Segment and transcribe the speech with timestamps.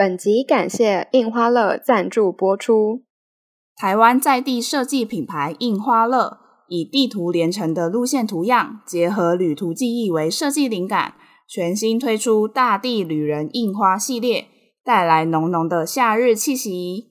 [0.00, 3.02] 本集感谢印花乐赞助播出。
[3.76, 6.38] 台湾在地设计品牌印花乐，
[6.68, 11.16] 以地图连成的路线图样，结合旅途记忆为设计灵感，
[11.46, 14.46] 全新推出大地旅人印花系列，
[14.82, 17.10] 带来浓浓的夏日气息。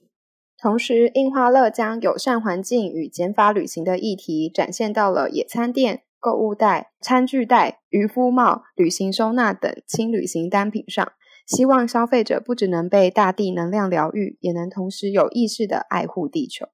[0.60, 11.12] 同时，印花乐将友善环境与减法旅行的议题展现到了野餐垫、购物袋、餐具袋、渔夫帽、旅行收纳等轻旅行单品上。
[11.50, 16.66] 希望消费者不只能被大地能量疗愈，也能同时有意识的爱护地球。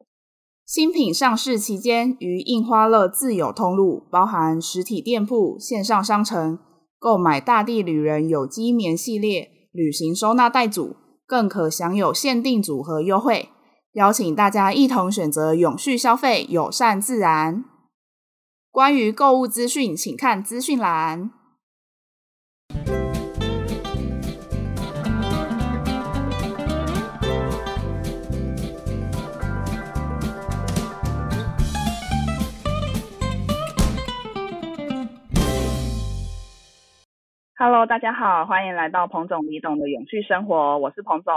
[0.67, 6.59] 新品上市期间，于印花乐自有通路，包含实体店铺、线上商城，
[6.99, 13.49] 购买大地旅人有机棉系列旅行收纳袋组，更可享有限定组合优惠。
[13.95, 17.65] 邀请大家一同选择永续消费，友善自然。
[18.71, 21.31] 关于购物资讯，请看资讯栏。
[37.59, 41.33] Hello，大家好，欢迎来到彭总李董的永续生活，我是彭总，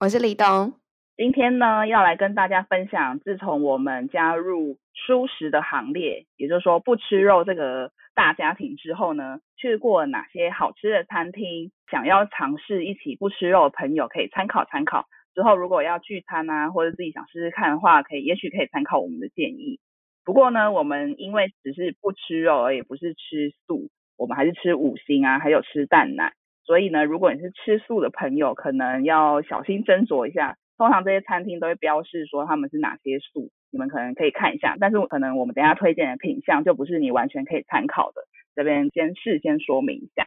[0.00, 0.72] 我是李董。
[1.16, 15.06] 今天呢，要来跟大家分享，自从我们加入舒食的行列，也就是说不吃肉这个大家庭之后呢，去过哪些好吃的餐厅，想要尝试一起不吃肉的朋友可以参考参考。
[15.36, 19.78] 之后如果要聚餐啊，或者自己想试试看的话，可以，也许可以参考我们的建议。
[20.24, 23.88] 不过呢，我们因为只是不吃肉，而也不是吃素。
[24.18, 30.56] 我们还是吃五星啊，还有吃蛋奶，所以呢，如果你是吃素的朋友，可能要小心斟酌一下。
[30.76, 34.76] 通常这些餐厅都会标示说他们是哪些素，你们可能可以看一下。
[34.78, 38.22] 但是可能我们等下推荐的品相就不是你完全可以参考的，
[38.54, 40.24] 这边先事先说明一下。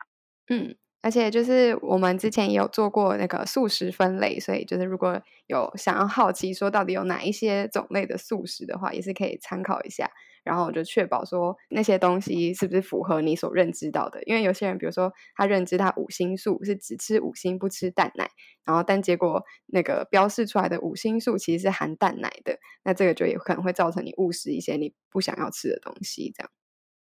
[0.49, 10.09] 嗯，而且就是我们之前也有做过那个素食分类，所以就是如果有想要好奇说到底有哪一些种类的素食的话，也是可以参考一下。
[10.43, 18.27] 然后就确保说那些东西是不是符合你所认知到的，因为有些人比如说他认知他五星素是只吃五星不吃蛋奶，
[18.65, 26.33] 然后但结果那个标示出来的五星素其实是含蛋奶的，那这个就有可能会造成你误食一些你不想要吃的东西。
[26.35, 26.51] 这样，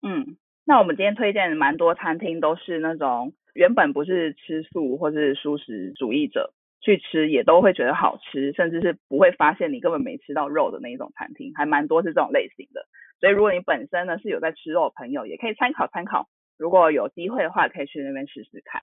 [0.01, 0.39] 嗯，
[0.69, 12.85] 那我们今天推荐的蛮多餐厅都是那种原本不是吃素或是素食主义者去吃也都会觉得好吃，甚至是不会发现你根本没吃到肉的那一种餐厅，还蛮多是这种类型的。
[13.21, 16.29] 所以，如果你本身呢是有在吃肉的朋友，也可以参考参考。
[16.59, 18.83] 如果有机会的话，可以去那边试试看。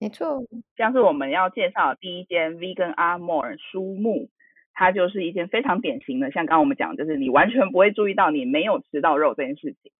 [0.00, 0.44] 没错，
[0.76, 4.28] 像是我们要介绍的第一间 Vegan Armor 书木，
[4.72, 9.92] 它就是一间非常典型的，像刚刚我们讲，就是你完全不会注意到你没有吃到肉这件事情。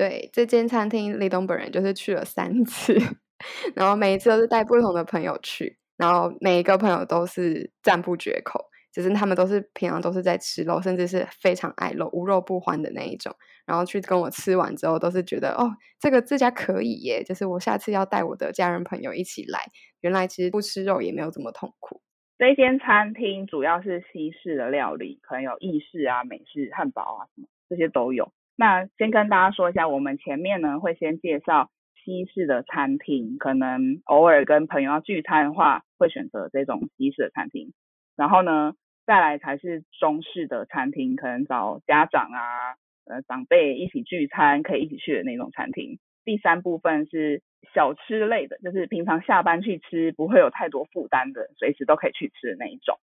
[0.00, 2.96] 对，这间餐厅李东本人就是去了三次，
[3.76, 8.64] 然后每一次都是带不同的朋友去，然后每一个朋友都是赞不绝口。
[8.92, 13.30] 只是他们都是平常都是在吃肉，甚至是非常爱肉、无肉不欢的那一种。
[13.66, 19.60] 然后去跟我吃完之后，都是觉得哦，这个这家可以耶，就是我下次要带我的家人朋友一起来。
[20.00, 22.00] 原来其实不吃肉也没有这么痛苦。
[22.38, 28.32] 这间餐厅主要是西式的料理，可能有意式啊、美式、汉堡啊什么这些都有。
[28.60, 31.70] 那先跟大家说一下，我们前面呢会先介绍
[32.04, 37.72] 西式的餐厅，可能偶尔跟朋友要聚餐的话，会选择这种西式的餐厅。
[38.18, 38.74] 然后呢，
[39.06, 42.76] 再来才是中式的餐厅，可能找家长啊，
[43.06, 45.98] 呃，长辈一起聚餐可以一起去的那种餐厅。
[46.26, 47.40] 第三部分是
[47.72, 52.98] 小吃类的，就是平常下班去吃不会有太多负担的，随时都可以去吃的那一种。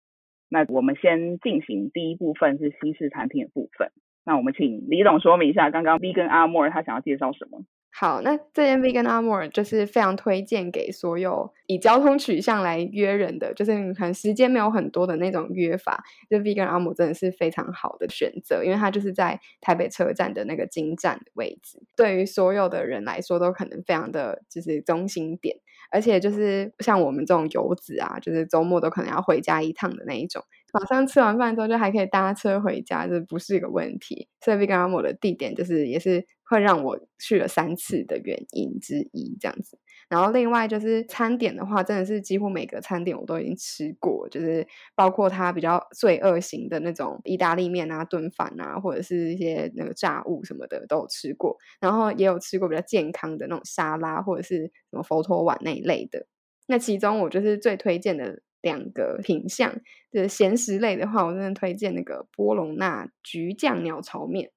[0.50, 3.90] 那我们先进行第一部分是西式餐厅的部分。
[4.26, 7.64] 那我们请李总说明一下，刚刚 V 跟阿莫尔他想要介绍什么？
[7.98, 25.56] 好，那这间 Vegan Armor 就是非常推荐给所有以交通取向来约人的，就是你可能时间没有很多的那种约法，就 Vegan Armor 真的是非常好的选择，因为它就是在台北车站的那个金站的位置，对于所有的人来说都可能非常的就是中心点，
[25.90, 30.44] 而且就是像我们这种游子啊，就是周末都可能要回家一趟的那一种，
[30.80, 34.28] 马上吃完饭之后就还可以搭车回家，这不是一个问题。
[34.42, 36.28] 所以 Vegan Armor 的地点就是也是。
[36.48, 39.80] 会让我去了三次的原因之一，这样子。
[40.08, 44.64] 然后另外就是餐点的话，真的是几乎每个餐点我都已经吃过，就是
[44.94, 51.58] 包括它比较罪恶型的那种意大利面啊、炖饭啊，或者是一些那个炸物什么的都有吃过。
[51.80, 56.28] 然后也有吃过比较健康的那种沙拉，或者是什么佛托碗那一类的。
[56.68, 59.80] 那其中我就是最推荐的两个品相，
[60.12, 64.52] 就是咸食类的话，我真的推荐那个波隆纳橘酱鸟巢面。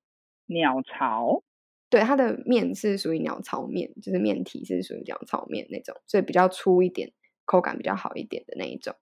[0.46, 1.44] 鸟巢。
[1.90, 7.12] 对，它的面是属于鸟巢面，就是面体是属于鸟巢面那种，所以比较粗一点，
[7.44, 8.94] 口感比较好一点的那一种。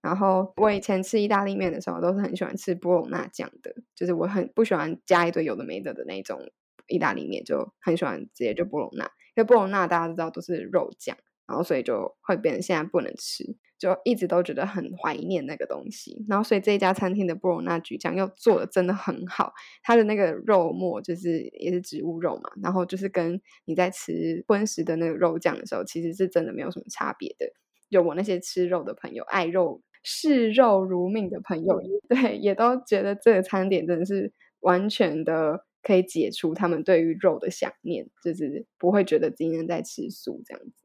[0.00, 6.38] 然后我以前吃意大利面的时候，都是很喜欢吃波隆纳酱的，就是我很不喜欢加一堆有的没的的那种
[6.86, 9.06] 意大利面，就很喜欢直接就波隆纳。
[9.34, 11.16] 因为波隆纳大家都知道都是肉酱，
[11.52, 13.44] 然后所以就会变成现在不能吃，
[13.78, 16.24] 就一直都觉得很怀念那个东西。
[16.26, 19.52] 然后所以这一家餐厅的布隆纳焗酱又做的真的很好，
[19.82, 27.52] 它的那个肉末就是也是植物肉嘛，然后就是跟你在吃荤食的那个肉酱的时候，其实是真的没有什么差别的。
[27.90, 29.82] 有我那些吃肉的朋友，爱肉。
[30.04, 40.81] 视肉如命的朋友，对，也都觉得这个餐点真的是完全的可以解除他们对于肉的想念，就是不会觉得今天在吃素这样子。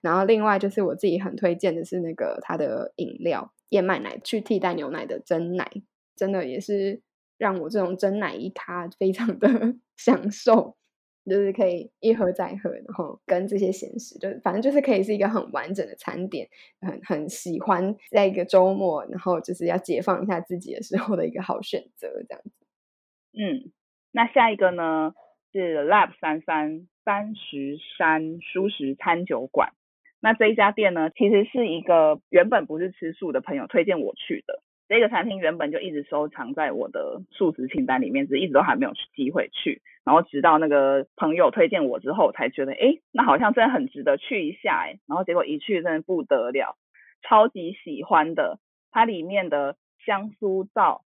[0.00, 5.70] 然后另外就是我自己很推荐的是那个它的饮料燕麦奶去替代牛奶的真奶，
[6.16, 7.02] 真的也是
[7.38, 9.48] 让我这种真奶一咖非常的
[9.96, 10.76] 享受。
[11.28, 16.48] 就是可以一喝再喝，然后跟这些咸食，就是反正就是可以是一个很完整的餐点，
[16.80, 22.50] 很很喜欢在一个周末，然后就是要解放一下自己的时候的一个好选择，这样子。
[23.34, 23.70] 嗯，
[24.10, 25.12] 那下一个呢
[25.52, 29.72] 是 Lab 三三三十三舒食餐酒馆。
[30.20, 34.62] 那这一家店呢，其实是一个原本不是吃素的朋友推荐我去的。
[34.88, 39.80] 这个餐厅原本就一直收藏在我的素食清单里面，只是一直都还没有机会去。
[40.04, 44.98] 然后直到那个朋友推荐我之后，才觉得，哎，那好像真的很值得去一下，哎。
[45.06, 46.76] 然后结果一去，真的不得了，
[47.22, 48.58] 超级喜欢的。
[48.90, 51.02] 它里面的香酥照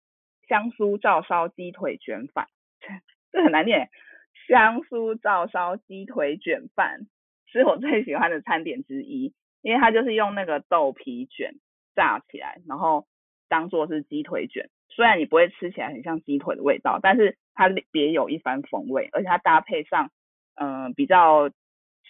[0.50, 2.48] 香酥照烧鸡腿卷饭，
[3.32, 3.90] 这很难念。
[4.50, 7.08] 香酥照烧鸡腿卷饭
[7.52, 11.56] 是我最喜欢的餐点之一，因为它就是用那个豆皮卷
[11.96, 13.06] 炸起来，然后。
[13.52, 20.12] 当做是鸡腿卷，虽然你不会吃起来很像鸡腿的味道，但是它别有一番风味，而且它搭配上
[20.54, 21.50] 嗯比较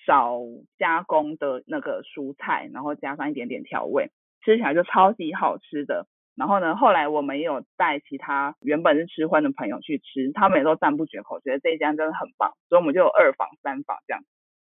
[0.05, 0.41] 少
[0.77, 4.09] 加工的那个蔬菜，然后加上一点点调味，
[4.43, 6.07] 吃起来就超级好吃的。
[6.35, 14.21] 然后呢，后来我们也有带其他原本是吃荤的朋友去吃，他们也都赞不绝口，觉得这一家真的很棒，所以我们就有二房三房这样，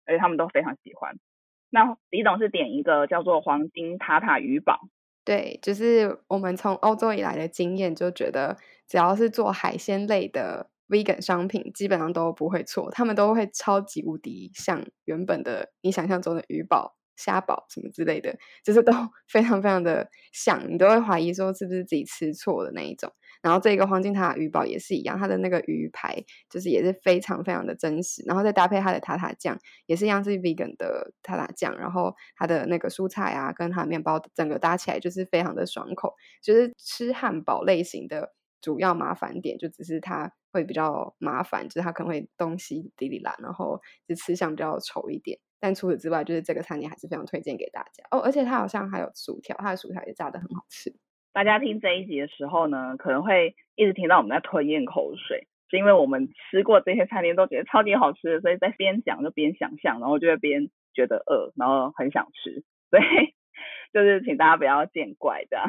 [0.09, 1.17] 而且他们都非常喜欢。
[1.71, 4.89] 那李董是点一个叫做黄金塔塔鱼堡。
[5.25, 8.57] 对，就是我们从欧洲以来的经验，就觉得
[8.89, 16.97] 只要是做海鲜类的 vegan 商品，基本上都不会错，他们都会超级无敌像原本的你想象中的鱼堡。
[17.19, 18.93] 虾堡什么之类的，就是都
[19.27, 23.13] 非常非常的像，你都会怀疑说是不是自己吃错的那一种。
[23.43, 36.15] 然后这个黄金塔鱼堡也是一样，它的那个鱼排就是也是非常非常的真实，然后再搭配它的塔塔酱，也是一样是 vegan 的塔塔酱，然后它的那个蔬菜啊，跟它的面包整个搭起来就是非常的爽口。
[36.43, 45.39] 就是吃汉堡类型的主要麻烦点，就只是它会比较麻烦，就是它可能会东西滴哩啦，然后就吃相比较丑一点。
[45.61, 48.21] 但除此之外，就是这个餐点还是非常推荐给大家哦。
[48.21, 50.95] 而且它好像还有薯条，它的薯条也炸的很好吃。
[51.33, 62.65] 大家听这一集的时候呢，可能会一直听到我们在吞咽口水，是因为我们吃过这些餐厅都觉得超级好吃，所以在边讲就边想象，然后就会边觉得饿，然后很想吃。
[62.91, 63.03] 所以
[63.93, 65.67] 就是请大家不要见怪这样。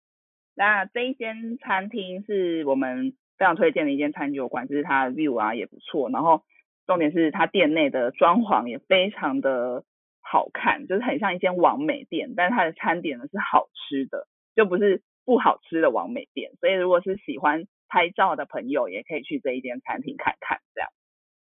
[0.54, 6.42] 那这一间餐厅是我们非常推荐的一间餐酒馆，就是它的 view 啊也不错，然后。
[6.84, 9.84] 重点是它店内的装潢也非常的
[10.20, 16.52] 好看，就是很像一间完美店，但是它的餐点呢是好吃的，就不是不好吃的完美店。
[16.60, 20.58] 所以如果是喜欢拍照的朋友，也可以去这一间餐厅看看。
[20.74, 20.90] 这样，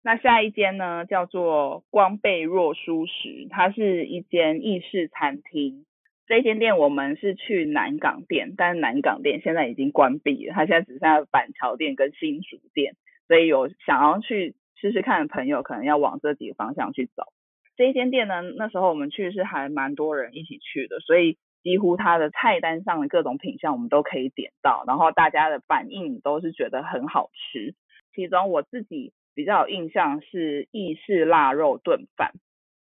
[0.02, 5.84] 那下一间呢叫做光贝若舒食，它是一间意式餐厅。
[6.26, 12.94] 这间店我们是去南港店，但是南港店现在已经关闭了，它现在只剩下板桥店跟新竹店，
[13.28, 14.54] 所以有想要去。
[14.78, 17.22] 试试看的朋友可能要往这几个方向去走。
[17.78, 27.75] 这一间店呢，那时候我们去是还蛮多人一起去的，所以几乎它的菜单上的各种品相我们都可以点到，然后大家的反应都是觉得很好吃。
[28.14, 32.30] 其中我自己比较有印象是意式腊肉炖饭，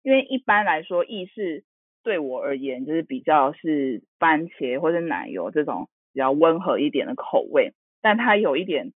[0.03, 1.62] 因为一般来说意式
[2.03, 8.93] 对我而言就是比较是番茄或者奶油这种比较温和一点的口味，但它有一点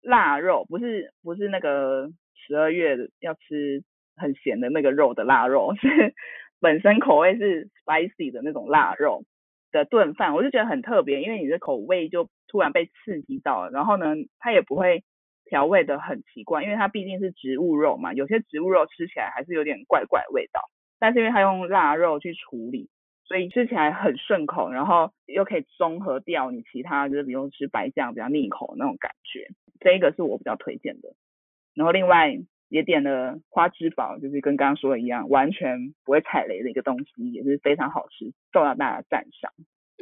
[0.00, 2.10] 腊肉，不是不是那个。
[2.48, 3.82] 十二月要吃
[4.14, 5.88] 很咸的那个肉的腊肉，是
[6.66, 9.22] 本身口味是 spicy 的那种腊肉
[9.70, 13.70] 的炖饭，我就觉得很特别，因为你的口味就突然被刺激到了。
[13.70, 15.04] 然后呢，它也不会
[15.44, 20.60] 调味的很奇怪，因为它毕竟是植物肉嘛，有些植物肉吃起来还是有点怪怪味道。
[20.98, 22.88] 但是因为它用腊肉去处理，
[23.26, 29.46] 所以吃起来很顺口，然后又可以中和掉你其他就是比如吃白酱比较腻口那种感觉。
[29.78, 31.14] 这一个是我比较推荐的。
[31.76, 32.36] 然后另外
[32.68, 39.52] 也点了花枝堡，就是跟刚刚说的一样，完全不会踩雷的一个东西，也是非常好吃，受到大家赞赏。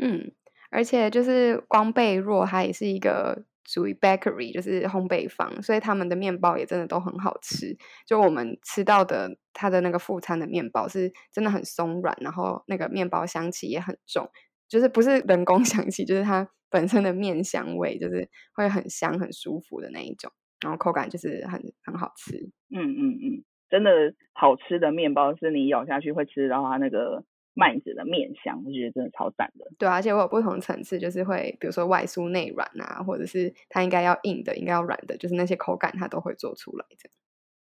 [0.00, 0.32] 嗯，
[0.70, 7.76] 而且就是光贝若，它也是一个属于 bakery，就是烘焙坊，所以他们的面包也真的都很好吃。
[8.06, 14.28] 就我们吃到的，它的那个副餐的面包是真的很松软，然后那个面包香气也很重，
[14.68, 20.32] 就是不是人工 香气，就是它本身的面香味，就是会很香、很舒服的那一种。
[20.64, 29.66] 然后口感就是很很好吃，嗯嗯嗯，真的好吃的面包是你咬下去会吃到它那个麦子的面香，我觉得真的超赞的。
[29.78, 37.10] 对，而且我有不同层次，就是会比如说外酥内软啊，或者是它应该要硬的，应该要软的，就是那些口感它都会做出来的。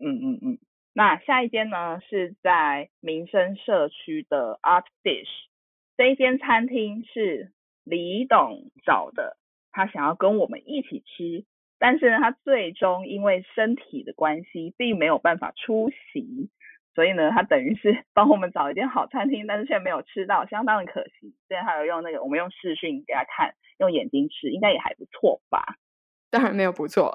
[0.07, 0.59] 嗯嗯嗯。
[0.93, 5.49] 那下一间呢是在民生社区的 Art Dish，
[5.97, 7.51] 这一间餐厅是
[7.83, 9.39] 李董找的，
[9.73, 11.47] 他想要跟我们一起吃。
[11.87, 16.49] 但是呢，他最终因为身体的关系，并没有办法出席，
[16.95, 21.35] 所以呢，他等于是 帮我们找一间好餐厅，但是却没有吃到，相当的可惜。
[21.47, 25.77] 所以他有用那个，我们用视讯给他看，用眼睛吃，应该也还不错吧？
[26.33, 27.15] 当然没有不错，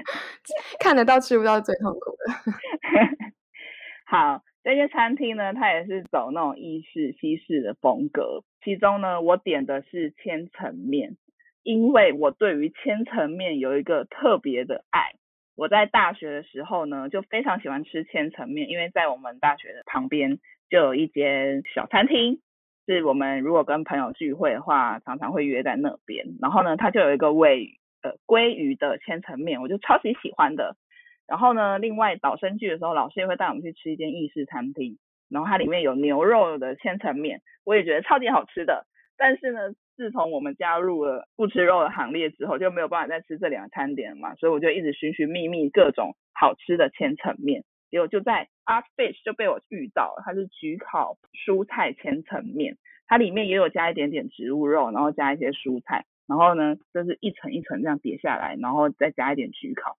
[0.78, 2.32] 看得到吃不到最痛苦的。
[4.04, 11.16] 好，这间餐厅呢，它也是走那种意式、西式的风格，其中呢，我点的是千层面。
[11.66, 15.10] 因为我对于千层面有一个特别的爱，
[15.56, 20.38] 我在大学的时候呢，就非常喜欢吃千层面，因为在我们大学的旁边
[20.70, 22.40] 就有一间小餐厅，
[22.86, 26.24] 是我们如果跟朋友聚会的话，常常会约在那边。
[26.40, 30.76] 然后呢，它就有一个味呃鲑鱼的千层面，我就超级喜欢的。
[31.26, 38.86] 然后呢，另外导生剧的时候，老师也会带我们去吃一间意式餐厅，然后它里面有牛肉的千层面，我也觉得超级好吃的。
[39.18, 39.74] 但是呢。
[39.96, 52.76] 自从我们加入了不吃肉的行列之后，就没有办法再吃这两个餐点嘛，所以我就一直寻寻觅觅各种好吃的千层面，结果就在 Art Fish 就被我遇到了，它是焗烤蔬菜千层面，
[53.06, 59.96] 它里面也有加一点点植物肉，然后加一些蔬菜，然后呢就是一层一层这样叠下来，然后再加一点焗烤，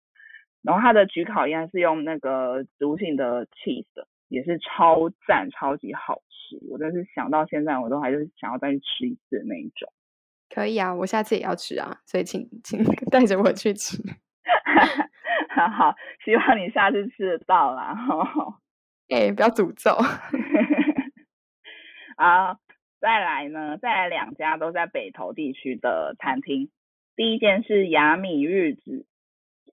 [0.62, 3.86] 然后它的焗烤应该是用那个植物性的 cheese，
[4.28, 6.22] 也是超赞，超级好。
[6.70, 9.92] 我真是想到现在，我都还是想要再去吃一次的那一种。
[10.50, 13.98] 可以啊，我下次也要吃啊，所以请请 带着我去吃。
[15.50, 17.96] 好 好，希望你下次吃得到啦。
[19.10, 19.92] 哎，不要诅咒。
[22.18, 22.60] 好，
[23.00, 26.70] 再来呢，再来两家都在北投地区的餐厅。
[27.16, 29.06] 第一间是雅米日子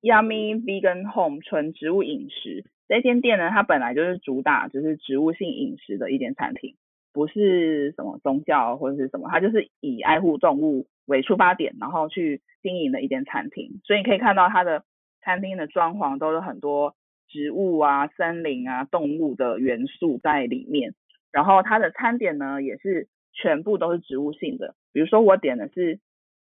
[0.02, 2.64] （Yummy Vegan Home） 纯植物饮食。
[2.94, 6.76] 这间店呢，它本来就是主打就是植物性饮食的一间餐厅，
[7.12, 13.80] 不是什么宗教或者是什么，它就是以爱护动物为出发点，然后去经营的一间餐厅。
[13.82, 14.84] 所以你可以看到它的
[15.22, 16.94] 餐厅的装潢都是很多
[17.28, 20.94] 植物啊、森林啊、动物的元素在里面。
[21.32, 24.76] 然后它的餐点呢，也是全部都是植物性的。
[24.92, 25.98] 比如说我点的是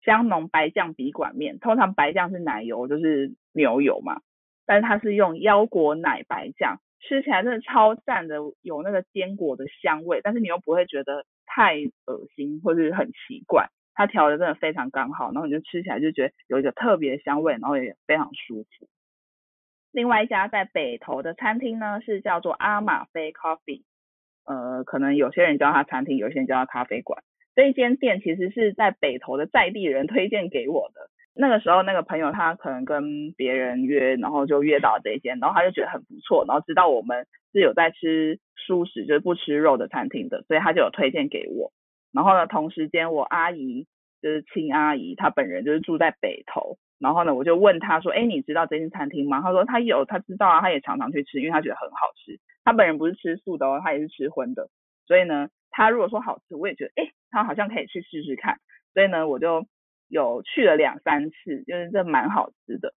[0.05, 4.21] 香浓白酱笔管面，通常白酱是奶油，就是牛油嘛。
[4.67, 18.89] 但是它是用腰果奶白酱，吃起来真的超赞的，有那个坚果的香味，但是你又不会觉得太恶心或者是很奇怪，它调的真的非常刚好，然后你就吃起来就觉得有一个特别的香味，然后也非常舒服。
[19.93, 23.85] 另外一家在北投的餐厅呢，是叫做阿玛菲 Coffee，
[24.45, 27.23] 呃，可能有些人叫它餐厅，有些人叫它咖啡馆。
[27.55, 31.09] 这一间店其实是在北投的在地人推荐给我的。
[31.38, 41.73] 那个时候，那个朋友他可能跟别人约，然后就约到这间，然后他就觉得很不错，然后知道我们是有在吃素食，就是不吃肉的餐厅的，所以他就有推荐给我。
[42.11, 43.87] 然后呢，同时间我阿姨
[44.23, 49.43] 就是亲阿姨，她本人就是住在北投，然后呢，我就问他说，哎，你知道这间餐厅吗？
[49.43, 52.40] 他说他有，他知道啊，他也常常去吃，因为他觉得很好吃。
[52.64, 54.71] 他本人不是吃素的哦，他也是吃荤的，
[55.07, 58.57] 所以呢，他如果说好吃，我也觉得，哎，他好像可以去试试看。
[58.95, 59.66] 所以呢，我就。
[60.09, 62.95] 有去了两三次，就是这蛮好吃的。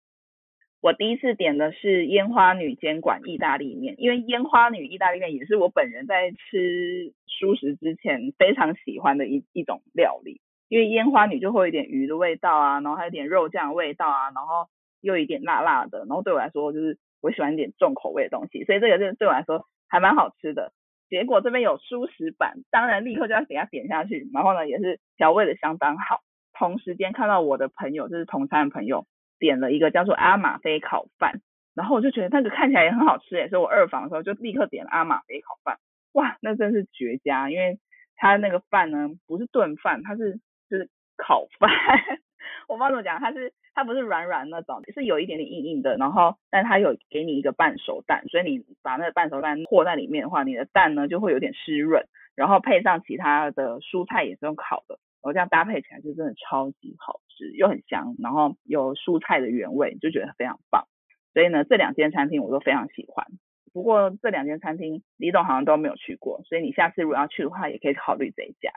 [0.79, 10.39] 我第一次点的是烟花女监管意大利面，因为烟花女意大利面也是我本人在吃蔬食之前非常喜欢的一一种料理。
[10.69, 14.67] 因为烟花女就会有一点鱼的味道啊，然后还有点肉酱味道啊，然后
[15.01, 20.73] 又有一点辣辣的，然后对我来说就是我喜欢一点重口味的东西，所以这个就对我来说还蛮好吃的。
[21.09, 26.19] 结果这边有蔬食版，当然立刻就要给它点下去，然后呢也是调味的相当好。
[26.57, 29.05] 同时间看到我的朋友，就是同餐的朋友，
[29.39, 31.41] 点了一个叫做阿玛菲烤饭，
[31.75, 35.77] 然后我就觉得那个看起来也很好吃诶，所以我二房的时候就立刻点了阿玛菲烤饭，
[36.13, 37.77] 哇，那真是绝佳，因为
[38.15, 41.69] 它那个饭呢不是炖饭，它是就是烤饭，
[42.67, 60.87] 我不知道怎么讲，它是它不是软软那种，是有一点点硬硬的，然后但它有给你一个半熟蛋，所以你把那个半熟蛋和在里面的话，你的蛋呢就会有点湿润，然后配上其他的蔬菜也是用烤的，我这样搭配起来就真的超级好吃，又很香，然后有蔬菜的原味，就觉得非常棒。
[61.33, 63.27] 所以呢，这两间餐厅我都非常喜欢。
[63.73, 68.71] 不过这两间餐厅李董好像都没有去过，所以你下次如果要去的话，也可以考虑这一家。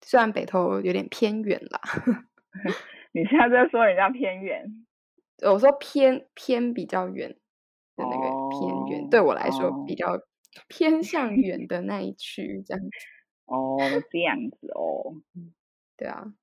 [0.00, 1.80] 虽然北投有点偏远啦，
[3.12, 4.84] 你现在在说人家偏远，
[5.42, 10.20] 我说偏偏比较远的那个偏远，对我来说比较
[10.68, 12.90] 偏向远的那一区这样子。
[13.46, 13.78] 哦，
[14.10, 15.14] 这样子哦，
[15.96, 16.34] 对啊，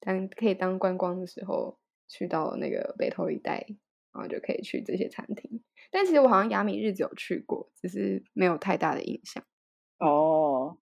[0.00, 3.66] 当可以当观光的时候去到那个北投一带。
[4.10, 9.44] 然后就可以去这些餐厅，但其实我好像雅米日子有去过，只是没有太大的印象。
[10.00, 10.78] 哦，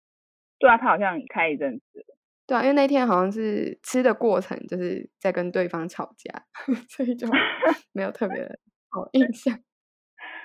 [0.59, 2.05] 对啊，他好像开一阵子。
[2.47, 6.45] 对啊，因为那天好像是吃的过程，就是在跟对方吵架，
[6.89, 7.27] 所以就
[7.93, 8.47] 没有特别
[8.91, 9.59] 好印象。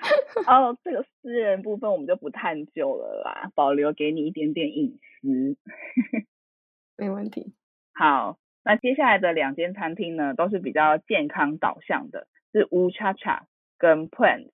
[0.48, 5.56] 哦，这个私人部分我们就不探究了啦，保留给你一点点隐私。
[7.00, 7.54] 没问题。
[7.94, 12.26] 好，那接下来的两间餐厅呢，都是比较健康导向的。
[12.52, 13.46] 是乌恰恰
[13.78, 14.50] 跟 Plan。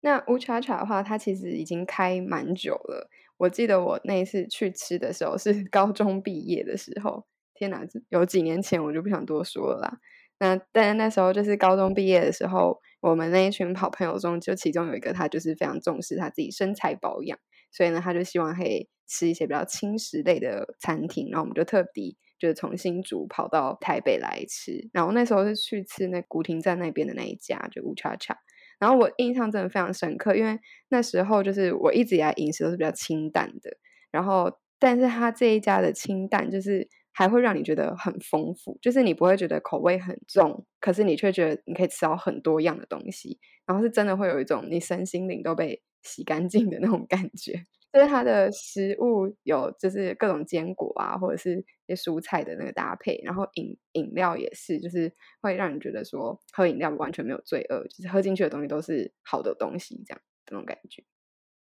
[0.00, 3.08] 那乌恰恰的话，它其实已经开蛮久了。
[3.38, 9.98] 我记得我那一次去吃的时候是 高中毕业的时候，天哪，有几年前我就不想多说了啦。
[10.40, 17.38] 那但是那时候就是高中毕业的时候，我们那一群好朋友中，就其中有一个他就是非常重视他自己身材保养，
[17.74, 22.16] 所以呢，他就希望可以吃一些比较轻食类的餐厅，然后我们就特地。
[22.36, 28.36] 就是从新竹跑到台北来吃，然后那时候是去吃那古亭站那边的那一家，就乌恰恰。
[28.78, 33.74] 然后我印象真的非常深刻，因为那时候就是我一直以来饮食都是比较清淡的，
[34.10, 47.64] 然后但是他这一家的清淡就是还会让你觉得很丰富，就是你不会觉得口味很重，可是你却觉得你可以吃到很多样的东西，然后是真的会有一种你身心灵都被洗干净的那种感觉。
[47.92, 61.04] 就是它的食物有，就是各种坚果啊，或者是一些蔬菜的那个搭配，然后饮饮料也是，就是会让你觉得说喝饮料完全没有罪恶，就是喝进去的东西都是好的东西，这样这种感觉。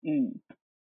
[0.03, 0.39] 嗯，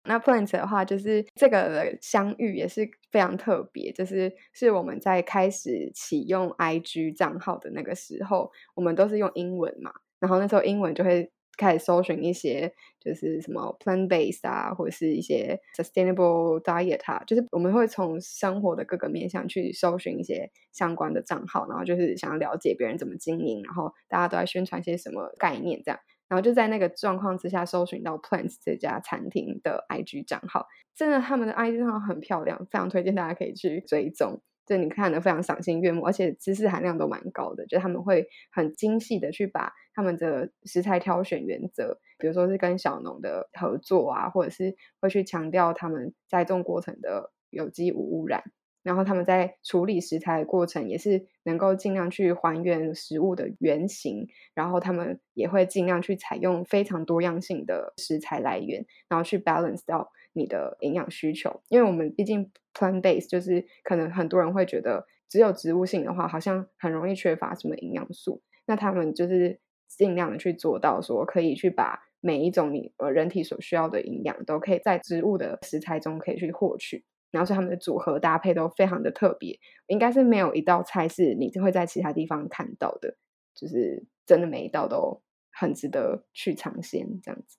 [0.04, 11.30] 那 Plant 的话，就是这个相遇也是非常特别，就是是我们在开始启用 IG 账号的那个时候，我们都是用英文嘛，然后那时候英文就会。
[11.58, 34.40] 开始搜寻一些就是什么 plant base 啊，或者是一些 sustainable diet 啊，就是我们会从生活的各个面向去搜寻一些相关的账号，然后就是想要了解别人怎么经营，然后大家都在宣传些什么概念这样，然后就在那个状况之下搜寻到 plants 这家餐厅的 IG 账号，真的他们的 IG 账号很漂亮，非常推荐大家可以去追踪。
[34.68, 37.64] 就你看的非常赏心悦目，而且知识含量都蛮高的。
[37.66, 48.44] 就他们会很精细的去把他们的食材挑选原则，比如说是跟小农的合作啊，或者是会去强调他们栽种过程的有机无污染，
[48.82, 60.12] 然后他们在处理食材的过程也是能够尽量去还原食物的原型，然后他们也会尽量去采用非常多样性的食材来源，然后去 balance 到。
[60.32, 68.42] 你的营养需求，因为我们毕竟 plant base，就是可能很多人会觉得只有植物性的话，好像很容易缺乏什么营养素。
[68.66, 77.04] 那他们就是尽量的去做到，说可以去把每一种你呃人体所需要的营养，都可以在植物的食材中可以去获取。
[77.30, 83.18] 然后是他们的组合搭配都非常的特别，应该是没有一道菜是你会在其他地方看到的，
[83.54, 85.20] 就是真的每一道都
[85.52, 87.58] 很值得去尝鲜这样子。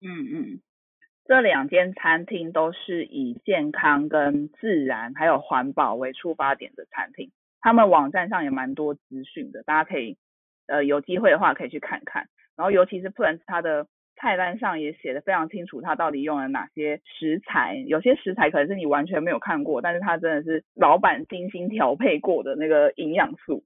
[0.00, 0.60] 嗯嗯。
[1.28, 10.16] 这两间餐厅都是以健康、跟自然还有环保为出发点的餐厅，他们网站上也蛮多资讯的，大家可以
[10.66, 12.28] 呃有机会的话可以去看看。
[12.56, 13.86] 然后尤其是 Plants，它的
[14.16, 17.76] 菜单上也写的非常清楚，它到底用了哪些食材。
[17.86, 23.64] 有些食材可能是你完全没有看过，但是它真的是老板精心调配过的那个营养素。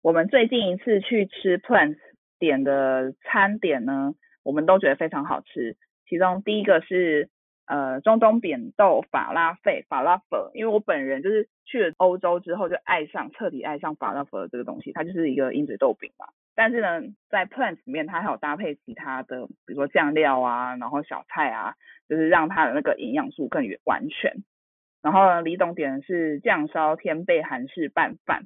[0.00, 1.98] 我们最近一次去吃 Plants
[2.38, 5.76] 点的餐点呢，我们都觉得非常好吃。
[6.12, 7.30] 其中第一个是
[7.64, 16.26] 呃中东扁豆法拉费法拉粉，因为我本人就是去了欧洲之后就爱上彻底爱上法拉粉这个东西，它就是一个鹰嘴豆饼嘛。
[16.54, 21.72] 但是呢，在 Plants 里面它还有搭配其他的，比如说酱料啊，然后小菜啊，
[22.10, 24.34] 就是让它的那个营养素更完全。
[25.00, 28.42] 然后李董点的是酱烧天贝韩式拌饭，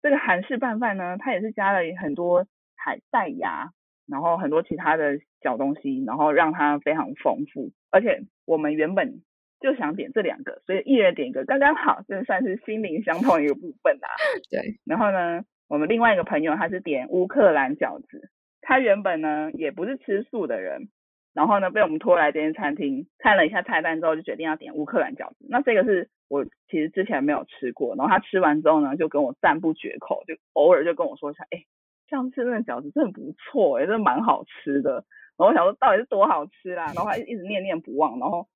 [0.00, 3.72] 这个韩式拌饭呢，它也是加了很多海带芽。
[4.06, 7.70] 然后很多其他的小东西，然后让它非常丰富。
[7.90, 9.22] 而且我们原本
[9.60, 14.08] 就想点这两个，所以一人点一个刚刚好，这算是心灵相通一个部分啦。
[14.50, 20.88] 对，然后呢，我们另外一个朋友他是点乌克兰饺子，他原本呢也不是吃素的人，
[21.32, 25.46] 然后呢被我们拖来这间餐厅看了一下菜单之后，就决定要点乌克兰饺子。
[25.48, 31.64] 那这个是我其实之前没有吃过，然后他吃完之后呢，就跟我赞不绝口，就偶尔就跟我说一下，哎，
[32.14, 35.04] 上次那个饺子真的不错，哎，真的蛮好吃的。
[35.36, 38.20] 然后我想说到底是多好吃啦，然后他一直念念不忘。
[38.20, 38.46] 然后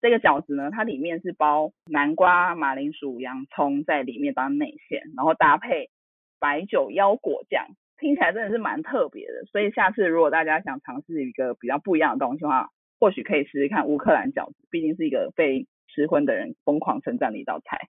[0.00, 5.90] 这个饺子呢，它里面是包南瓜、马铃薯、洋葱在里面当内馅，然后搭配
[6.38, 7.66] 白酒腰果酱，
[7.98, 9.44] 听起来真的是蛮特别的。
[9.50, 17.88] 所以下次如果大家想尝试一个比较不一样的东西的话，或许可以试试看乌克兰饺子，毕竟是一个被吃荤的人疯狂称赞的一道菜。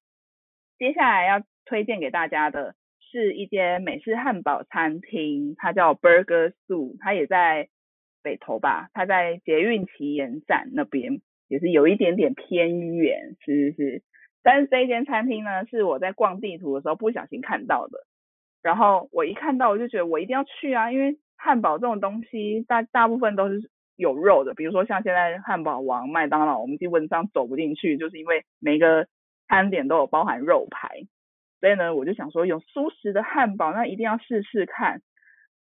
[0.80, 2.74] 接下来要推荐给大家的
[3.12, 7.70] 是一间美式汉堡餐厅，它叫 Burger Sue，它也在。
[8.22, 14.04] 北投吧，它在捷运旗岩站那边，也是有一点点偏远，是是是。
[14.44, 18.00] 但是这一间餐厅呢，是我在逛地图的时候不小心看到的，
[18.62, 29.08] 然后我一看到我就觉得我一定要去啊，因为汉堡这种东西大大部分都是有肉的，比如说像现在汉堡王、麦当劳，我们基本上走不进去，就是因为每个
[29.48, 31.08] 餐点都有包含肉排，
[31.60, 35.02] 所以呢，我就想说有素食的汉堡，那一定要试试看。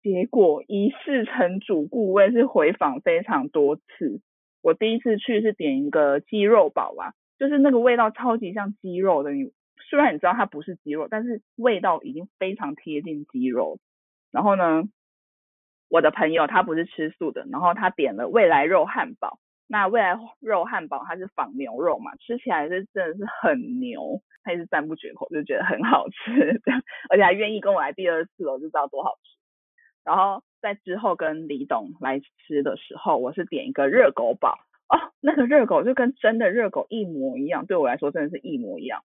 [0.04, 4.22] 结果一试成主顾，我也是回访非常多次。
[4.62, 9.32] 我第一次去是点一个鸡肉堡啊，就是那个味道超级像鸡肉的。
[9.32, 9.52] 你
[9.90, 13.80] 虽然你知道它不是鸡肉，但是味道已经非常贴近鸡肉。
[14.32, 14.84] 然后呢，
[15.90, 19.40] 我的朋友他不是吃素的，然后他点了未来肉汉堡。
[19.68, 26.62] 那未来肉汉堡它是仿牛肉嘛，吃起来是真的是很牛，他也是赞不绝口，就觉得很好吃，
[27.10, 29.38] 而且还愿意跟我来第二次，我就知道多好吃。
[30.06, 39.04] 然后在之后跟李董来吃的时候，我是点一个热狗堡哦，那个热狗就跟真的热狗一模一样，对我来说真的是一模一样。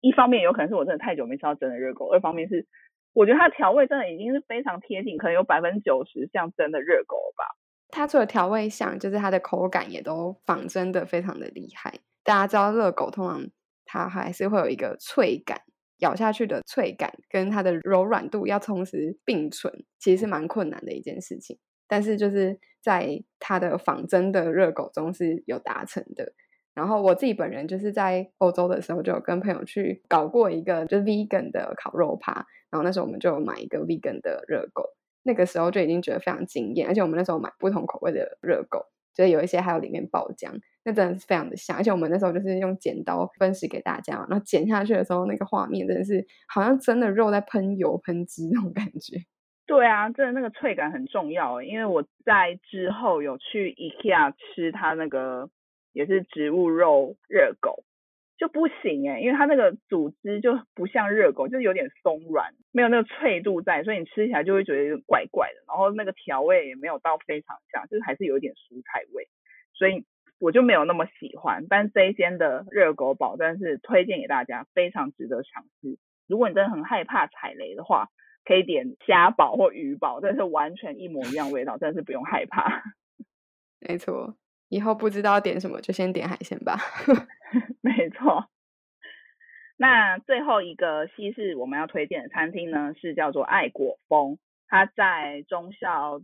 [0.00, 2.64] 一方面有可能是我真的太久没吃到真的热狗，二方面是
[3.12, 7.44] 我觉得它的调味真的已经是非常贴近，可能有百分之九十像真的热狗吧。
[7.90, 12.00] 它除了调味像，就是它的口感也都仿真的非常的厉害。
[12.22, 13.48] 大家知道热狗通常
[13.84, 15.62] 它还是会有一个脆感。
[15.98, 21.58] 咬下去的脆感跟它的柔软度要同时并存，其实是蛮困难的一件事情。
[21.86, 26.32] 但是就是在它的仿真的热狗中是有达成的。
[26.72, 34.84] 然后我自己本人就是在欧洲的时候就有跟朋友去搞过一个就 vegan 的烤肉趴，然后那时候我们就买一个 vegan 的热狗，
[35.30, 36.88] 那个时候就已经觉得非常惊艳。
[36.88, 40.50] 而且我们那时候买不同口味的热狗，就是有一些还有里面爆浆。
[40.82, 49.18] 那真的是非常的香，而且我们那时候就是用剪刀分食给大家，然后剪下去的时候，那个画面真的是好像真的肉在喷油喷汁那种感觉。
[49.66, 55.48] 对啊，真的那个脆感很重要，因为我在之后有去 IKEA 吃它那个
[55.92, 57.84] 也是植物肉热狗，
[58.40, 65.62] 就不行哎，因为它那个组织就不像热狗，就是有点松软，没有那个脆度在，所以你吃起来就会觉得有点怪怪的。
[65.68, 69.28] 然后那个调味也没有到非常像，就是还是有一点蔬菜味，
[69.74, 70.06] 所以。
[70.42, 75.98] 我就没有那么喜欢，但这一间的热狗堡真是推荐给大家，非常值得尝试。
[76.26, 78.08] 如果你真的很害怕踩雷的话，
[78.46, 82.82] 可以点虾堡或鱼堡，但是完全一模一样味道，真的是不用害怕。
[83.86, 84.34] 没错，
[84.70, 86.78] 以后不知道点什么就先点海鲜吧。
[87.82, 88.46] 没错。
[89.76, 96.20] 那最后一个西式我们要推荐的餐厅呢，是叫做爱果风，它在中校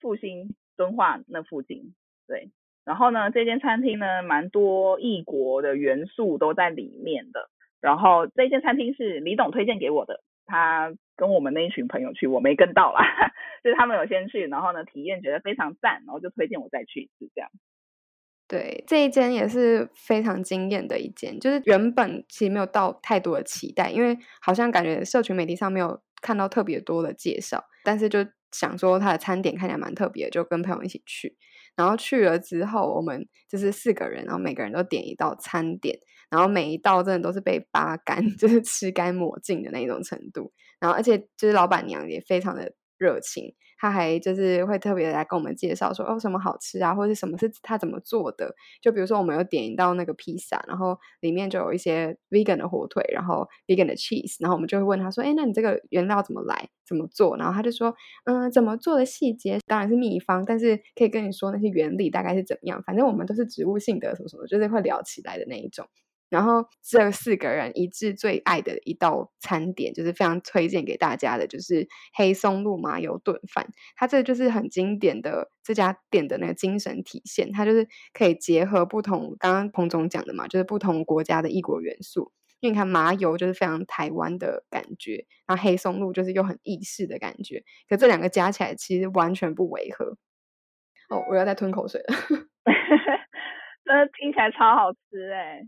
[0.00, 1.94] 复兴敦化那附近，
[2.26, 2.50] 对。
[2.84, 7.48] 然后呢，这间餐厅呢，蛮多异国的元素都在里面的。
[7.80, 13.04] 然后这间餐厅是李董推荐给我的，他跟我们那一群朋友去，我没跟到啦，
[13.62, 17.50] 就是他们有先去，然后呢体验觉得非常赞，然后就推荐我再去一次这样。
[18.54, 31.36] 对，这一间也是非常惊艳的一间，就是原本其实没有到太多的期待，因为好像感觉社群媒体上没有看到特别多的介绍，但是就想说它的餐点看起来蛮特别，就跟朋友一起去。
[31.74, 35.98] 然后去了之后，我们就是四个人，然后每个人都点一道餐点，
[36.30, 40.52] 然后每一道真的都是被扒干， 就是吃干抹净的那种程度。
[40.78, 43.52] 然后而且就是老板娘也非常的热情。
[43.84, 48.54] 他还就是会特别来跟我们介绍说哦什么好吃啊，或者什么是他怎么做的。
[48.80, 57.36] 就比如说我们有点一道那个披萨，然后里面就有一些 vegan 的火腿，然后 vegan 的 cheese，然后我们就会问他说，哎，那你这个原料怎么来，怎么做？
[57.36, 57.94] 然后他就说，
[58.24, 62.82] 嗯，怎么做的细节当然是秘方，但是可以跟你说那些原理大概是怎么样。
[62.86, 65.86] 反正我们都是植物性的什么什么，就是会聊起来的那一种。
[66.34, 73.68] 然后这四个人一致最爱的一道餐点，就是非常推荐给大家的，就是黑松露麻油炖饭。
[73.94, 82.32] 它这就是很经典的这家店的那个精神体现，它就是可以结合不同刚刚彭总讲的嘛，就是不同国家的异国元素。
[82.58, 90.16] 因为你看麻油就是非常台湾的感觉，然后黑松露就是又很意式的感觉，可这两个加起来其实完全不违和。
[91.10, 92.06] 哦，我要再吞口水了。
[93.84, 95.60] 真的听起来超好吃哎！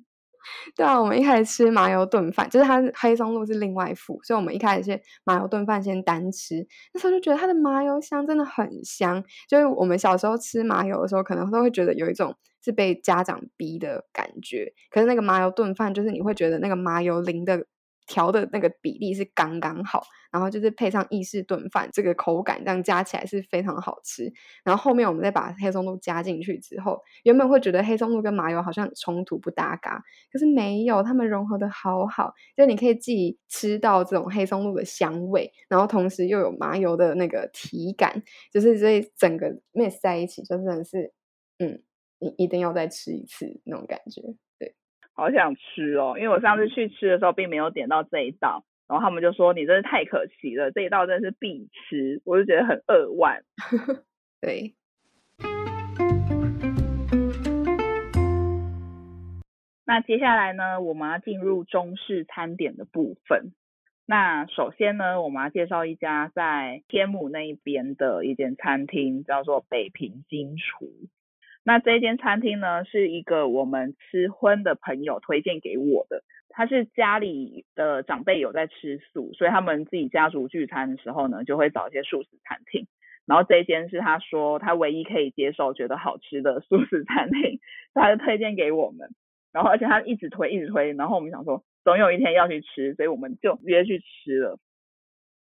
[0.75, 6.67] 对啊，我们一开始吃麻油炖饭，就是它黑松露是另外一副，所以我们一开始是麻油炖饭先单吃。
[6.93, 14.73] 那时候就觉得它的麻油香真的很香，就是我们小时候吃麻油的时候，可能都会觉得有一种是被家长逼的感觉。
[14.91, 17.67] 可是那个麻油炖饭，就是你会觉得那个麻油淋的。
[18.07, 24.33] 调的那个比例是刚刚好，然后就是配上意式炖饭，这个口感这样加起来是非常好吃。
[24.65, 41.13] 然后后面我们再把黑松露加进去之后，原本会觉得黑松露跟麻油好像冲突不搭嘎，可是没有，它们融合的好好，就你可以既吃到这种黑松露的香味，然后同时又有麻油的那个体感，就是这整个 mix 在一起，就真的是，
[41.59, 41.83] 嗯，
[42.19, 44.23] 你一定要再吃一次那种感觉。
[45.17, 53.43] 好想吃哦，因为我上次去吃的时候并没有点到这一道，然后他们就说你真是太可惜了，这一道真的是必吃，我就觉得很扼腕。
[54.43, 54.75] 对。
[59.87, 63.53] 那接下来呢，我们要进入中式餐点的部分。
[64.05, 70.93] 那首先呢，我们要介绍一家在天母那一边的一间餐厅，叫做北平金厨。
[71.67, 76.23] 那这间餐厅呢，是一个我们吃荤的朋友推荐给我的。
[76.49, 82.87] 他是家里的长辈有在吃素，所以他们自己家族聚餐的时候呢，就会找一些素食餐厅。
[83.27, 87.59] 然后这间是他说他唯一可以接受、觉得好吃的素食餐厅，
[87.95, 89.11] 他就推荐给我们。
[89.53, 94.61] 然后而且他一直推、一直推，然后我们想说总有一天要去吃，所以我们就约去吃了。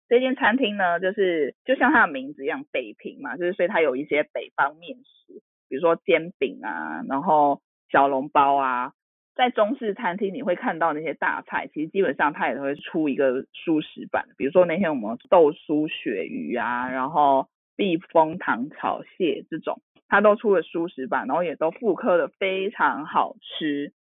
[0.10, 5.42] 这间餐厅呢，就是就像它的名字一样，北平嘛，就是所以它有一些北方面食。
[5.72, 8.92] 比如说煎饼啊，然后小笼包啊，
[9.36, 14.26] 在中式餐厅你会看到那些大菜，其实基本上它也会出一个素食版。
[14.36, 19.80] 比如说那天我们豆酥鳕鱼啊，然后避风塘炒蟹这种，
[20.10, 23.94] 它都出了素食版，然后也都复刻的非常好吃。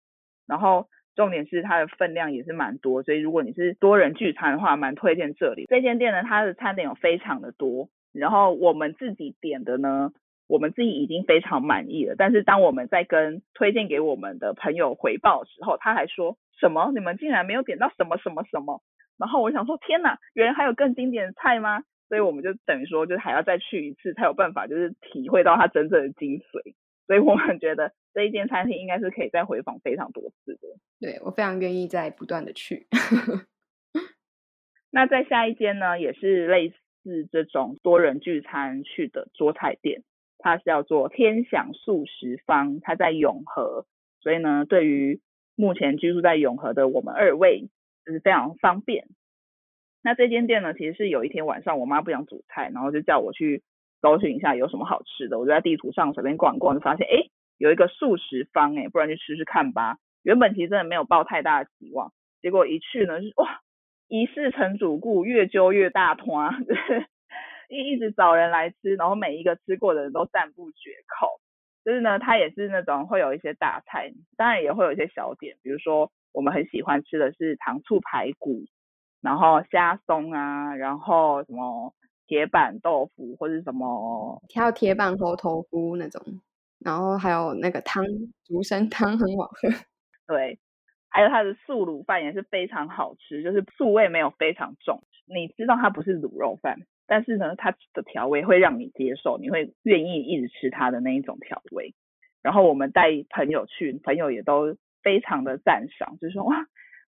[0.45, 5.67] 然后重点是它的分量也是蛮多，所以如果你是多人聚餐的话，蛮推荐这里。
[5.69, 10.11] 这间店呢，它的餐点有非常的多，然后我们自己点的呢。
[10.51, 16.91] 我们自己已经非常满意了，但是当我们在跟推荐给我们的朋友回报的时候，他还说什么？
[16.93, 18.81] 你们竟然没有点到什么什么什么？
[19.17, 21.85] 然后我想说，天哪，原来还有更经典的菜吗？
[22.09, 26.75] 所以我们就等于说，就是还要再去一次才有办法，就是体会到它真正的精髓。
[27.07, 30.67] 所以我们觉得这一间餐厅应该是可以再回访非常多次的。
[30.99, 32.87] 对我非常愿意再不断的去。
[34.91, 40.03] 那在下一间呢，也是类似这种多人聚餐去的桌菜店。
[40.41, 43.85] 它是叫做天享素食坊，它在永和，
[44.19, 45.21] 所以呢，对于
[45.55, 47.69] 目前居住在永和的我们二位，
[48.05, 49.05] 就是非常方便。
[50.03, 53.61] 那这间店呢，其实是有一天晚上我妈不想煮菜，然后就叫我去
[54.01, 55.37] 搜寻一下有什么好吃的。
[55.37, 59.97] 我就在地图上随便逛逛，就发现哎，有一个素食坊，哎，不然去试试看吧。
[60.23, 63.61] 原本其实真的没有抱太大的期望，结果一去呢，是哇，
[64.07, 66.65] 一世成主顾，越揪越大团。
[67.71, 71.39] 一一直找人来吃，然后每一个吃过的人都赞不绝口。
[71.83, 78.65] 就是呢，它也是那种会有一些大菜，当然也会有一些小点，比如说我们很喜欢吃的是糖醋排骨，
[79.19, 81.91] 然后虾松啊，然后什么
[82.27, 86.21] 铁板豆腐或者什么，还有铁板猴头菇那种，
[86.77, 88.05] 然后还有那个汤
[88.45, 89.67] 竹参汤很好喝。
[90.27, 90.59] 对，
[91.09, 95.01] 还有它的素卤饭也是非常好吃，就是素味没有非常重，
[95.33, 96.79] 你知道它不是卤肉饭。
[97.07, 101.93] 但是呢，它的调味会让你接受，你会愿意一直吃它的那一种调味。
[102.41, 106.67] 然后我们带朋友去，朋友也都非常的赞赏，就是说哇，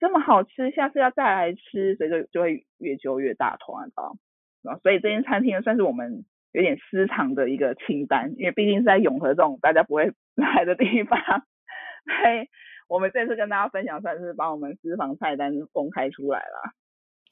[0.00, 4.78] 这么好吃，下次要再来吃，所以就就会越揪越大团啊。
[4.82, 12.48] 所以这间餐厅算是我们有点私藏的一个清单，因为毕竟是在永和这种大家不会 来的地方，所以
[12.88, 16.72] 我们这次跟大家分享，算是把我们私房菜单公开出来了。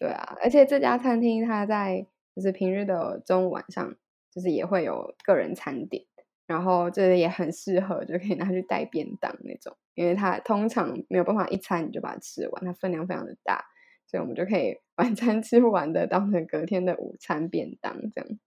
[0.00, 2.08] 对啊，而且这家餐厅它在。
[2.36, 3.92] 就是平日的中午晚上，
[4.30, 6.04] 就是也会有个人餐点，
[6.46, 13.64] 然后这也很适合，就可以拿去带便当那种，因为它通常没有办法一餐你就把它吃完，它分量非常的大，
[14.06, 18.38] 所以我们就可以晚餐吃不完的当成隔天的午餐便当这样。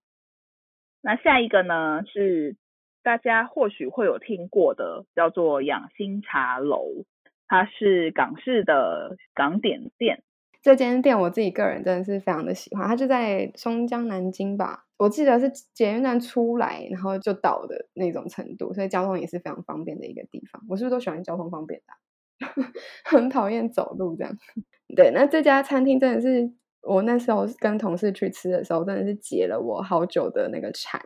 [1.01, 2.55] 那下一个呢是
[3.03, 7.03] 大家或许会有听过的，叫做养心茶楼。
[7.49, 10.23] 它是港式的港点店。
[10.63, 20.63] 这间店我自己个人真的是非常的喜欢，它就在松江南京吧，我记得是捷运站出来然后就到的那种程度，所以交通也是非常方便的一个地方。
[20.69, 21.93] 我是不是都喜欢交通方便的？
[23.05, 24.37] 很讨厌走路这样。
[24.95, 26.53] 对，那这家餐厅真的是。
[26.85, 31.01] 我那时候跟同事去吃的时候，真的是解了我好久的那个馋。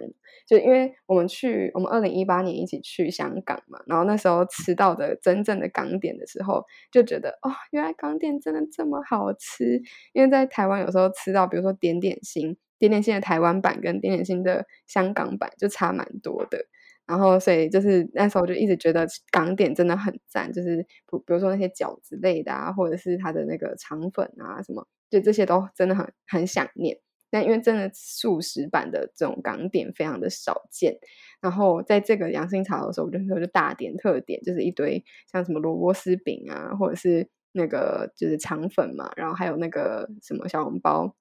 [0.48, 9.82] 就因为我们去，我们二零一八年一起去香港嘛，然后那时候吃到的真正的港点的时候，就觉得哦，原来港点真的这么好吃。
[10.14, 16.66] 因为在台湾有时候吃到，比如说点点心，点点心的台湾版跟点点心的香港版就差蛮多的。
[17.06, 20.78] 然后所以就是那时候就一直觉得港点真的很赞，就是
[21.10, 24.88] 比比如说那些饺子类的啊，或者是它的那个肠粉啊什么。
[25.10, 30.98] 就这些都真的很很想念，但因为真的素食版的这种港点非常的少见，
[31.42, 41.16] 然后在这个阳心茶的时候，我就说就大点特点，就是一堆像什么萝卜丝饼啊，或者是那个就是肠粉嘛，然后还有那个什么小笼包，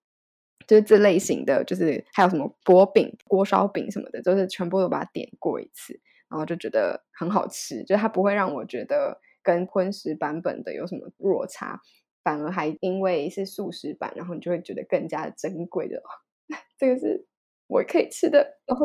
[0.66, 11.80] 就是这类型的，就是还有什么薄饼、锅烧饼什么的，就是全部都把它点过一次，然后就觉得很好吃，就它不会让我觉得跟荤食版本的有什么落差。
[12.26, 16.02] 反而还因为是素食版，然后你就会觉得更加珍贵的，
[16.76, 17.24] 这个是
[17.68, 18.84] 我可以吃的，然后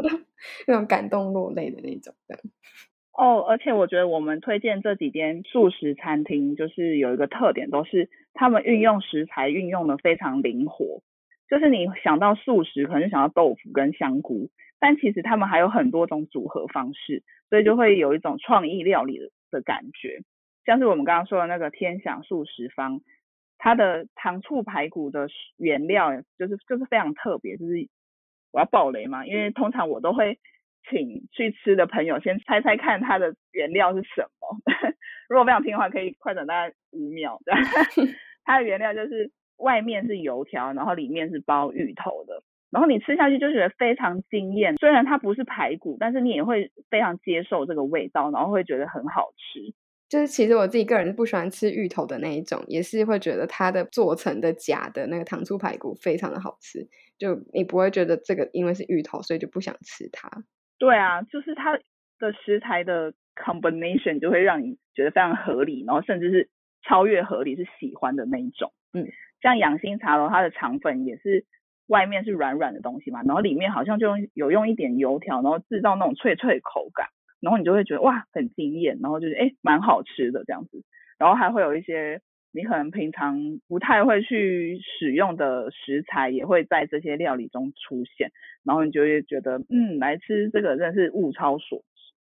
[0.68, 2.38] 那种感动落泪的那种的。
[3.14, 11.02] 哦，而且我觉得我们推荐这几间素食餐厅，就是有一个特点，都是他们运用食材运用的非常灵活。
[11.50, 20.22] 就是你想到素食，可能就想到豆腐跟香菇，但其实他们还有很多种组合方式，所以就会有一种创意料理的感觉。
[20.64, 23.02] 像是我们刚刚说的那个天享素食坊。
[23.64, 27.88] 它的糖醋排骨的原料就是就是非常特别，就是
[28.52, 30.40] 我要爆雷嘛，因为通常我都会
[30.90, 34.58] 请去吃的朋友先猜猜看它的原料是什么。
[35.30, 37.40] 如果不想听的话，可以快转大概五秒。
[38.44, 44.76] 它的原料就是外面是油条，然后里面是包芋头的，然后你吃下去就觉得非常惊艳。
[44.78, 49.72] 虽然它不是排骨，但是你也会非常接受这个味道，然后会觉得很好吃。
[50.12, 56.86] 就是其实我自己个人不喜欢吃芋头的那一种，也是会觉得它的做成的假的那个糖醋排骨非常的好吃，
[57.18, 60.30] 就你不会觉得这个因为是芋头所以就不想吃它。
[60.78, 61.78] 对啊，就是它
[62.20, 66.50] 的食材的 combination 就会让你觉得非常合理，然后甚至是
[66.86, 68.74] 超越合理是喜欢的那一种。
[68.92, 69.08] 嗯，
[69.42, 71.46] 像养心茶楼它的肠粉也是
[71.88, 77.08] 外面是软软的东西嘛，然后里面好像就有用一点油条，然后制造那种脆脆口感。
[77.42, 80.84] 然后你就会觉得哇很惊艳，然后就是哎蛮好吃的这样子，
[81.18, 82.22] 然后还会有一些
[82.54, 88.32] 你可能平常不太会去使用的食材也会在这些料理中出现，
[88.64, 91.86] 然后你就会觉得嗯来吃这个真的是物超所值。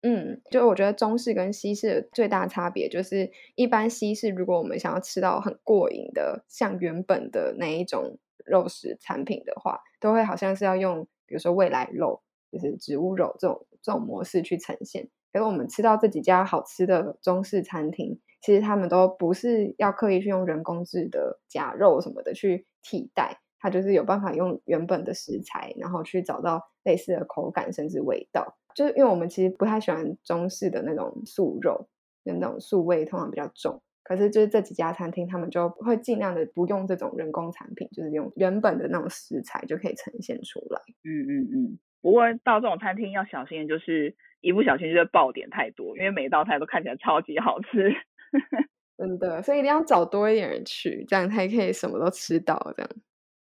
[0.02, 8.16] 嗯，就我觉得中式跟西式的最大差别就是，一般西式如果我们想要吃到很过瘾的像原本的那一种
[8.46, 12.22] 肉食产品的话，都会好像是要用比如说未来肉。
[12.50, 28.56] 就是植物肉这种这种模式去呈现，可是我们吃到这几家好吃的中式餐厅，其实他们都不是要刻意去用人工制的假肉什么的去替代，它就是有办法用原本的食材，然后去找到类似的口感甚至味道。
[28.74, 31.88] 就是因为我们其实不太喜欢中式的那种素肉，
[32.22, 33.82] 那种素味通常比较重。
[34.04, 40.80] 可是就是这几家餐厅，他们就会尽量的不用这种人工产品，就是用原本的那种食材就可以呈现出来。
[41.04, 41.78] 嗯嗯嗯。
[42.00, 47.92] 不过到这种餐厅要小心的就是一不小心就会爆点太多，因为每道菜都看起来超级好吃，
[48.96, 52.72] 真的，所以一定要找多一点人去，这样才可以什么都吃到。
[52.76, 52.90] 这样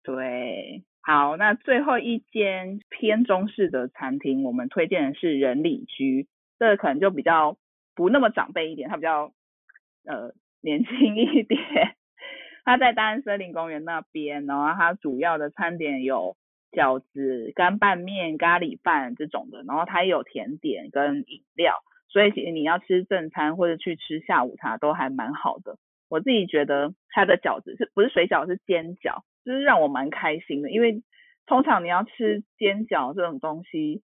[0.03, 7.57] 对，好，那最后一间偏中式的餐厅，我们推荐的是仁里居，这个可能就比较
[7.95, 9.33] 不那么长辈一点，它比较
[10.05, 11.59] 呃年轻一点，
[12.67, 16.37] 它在大安森林公园那边，然后它主要的餐点有。
[16.73, 21.75] 饺子、干拌面、咖喱饭这种的，然后它也有甜点跟饮料，
[22.09, 25.77] 所以其实你要吃正餐或者去吃下午茶都还蛮好的。
[26.09, 31.03] 我自己觉得它的饺子是不是水饺是煎饺，就是让我蛮开心的，因为
[31.47, 34.03] 通常你要吃煎饺这种东西，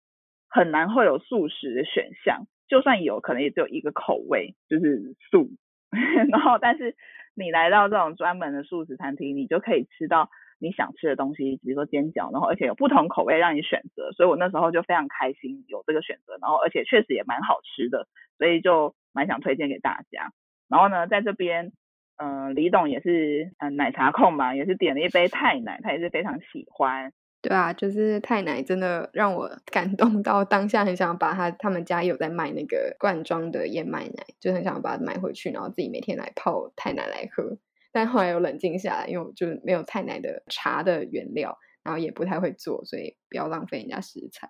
[0.49, 5.51] 很难会有素食的选项，就算有可能也只有一个口味，就是素。
[6.31, 6.97] 然后但是
[7.35, 10.29] 你来到这种专门的素食餐厅，你就可以吃到。
[10.59, 18.09] 你想吃的东西，比如说煎饺，然后而且有不同口味让你选择，所以我那时候就非常开心有这个选择，然后而且确实也蛮好吃的，
[18.39, 20.33] 所以就蛮想推荐给大家。
[20.69, 21.73] 然后呢，在这边，
[22.17, 27.13] 嗯，李董也是嗯奶茶控嘛，也是点了一杯泰奶，他也是非常喜欢。
[27.43, 37.57] 对啊，就是太奶真的让我感动到当下，很想把他他们家有在卖那个罐装的燕麦奶，就很想把它买回去，然后自己每天来泡太奶来喝。
[37.97, 44.47] 但后来又冷静下来，因为我就是没有太奶的茶的原料，然后也不太会做，所以不要浪费人家食材。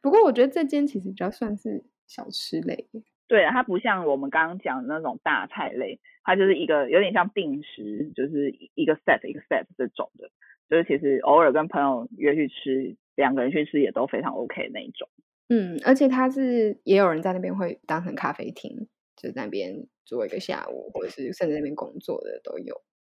[0.00, 2.88] 不过我觉得这间其实比较算是小吃类。
[3.26, 10.30] 对啊，它不像我们刚刚讲的那种大菜类，它就是一个有点像定时，就是一个 set 一个 set 这种的。
[10.70, 15.08] 就是其实偶尔跟朋友约去吃，两个人去吃也都非常 OK 那一种。
[15.48, 18.86] 嗯，而且它是也有人在那边会当成咖啡厅，
[19.16, 22.74] 就在那边做一个下午，或者是甚至那边工作的都有。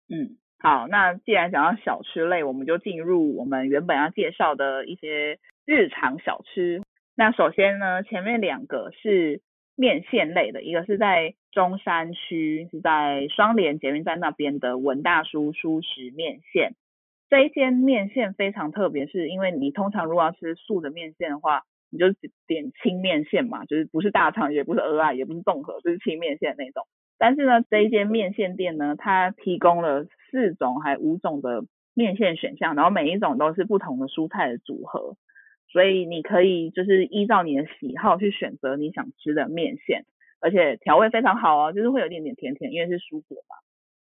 [0.10, 6.82] 嗯，好，那既然讲到小吃类，我们就进入我们原本要介绍的一些日常小吃。
[7.16, 9.42] 那首先呢，前面两个是
[9.76, 16.74] 面线类的，一个是在中山区，是在双连捷运站那边的文大叔舒食面线。
[17.30, 22.08] 这一间面线非常特别，是因为你通常如果要吃素的面线的话，你就
[22.48, 26.86] 点清面线嘛，就是不是大肠，也不是鹅啊，也不是综合，就是清面线那种。
[27.18, 31.64] 但是呢，这一间面线店呢，它提供了四种还五种的
[31.94, 35.16] 面线选项，然后每一种都是不同的蔬菜的组合，
[35.72, 40.06] 所以你可以就是依照你的喜好去选择你想吃的面线，
[40.40, 43.56] 而且调味非常好哦，就是会有一点点甜甜，因为是蔬果嘛。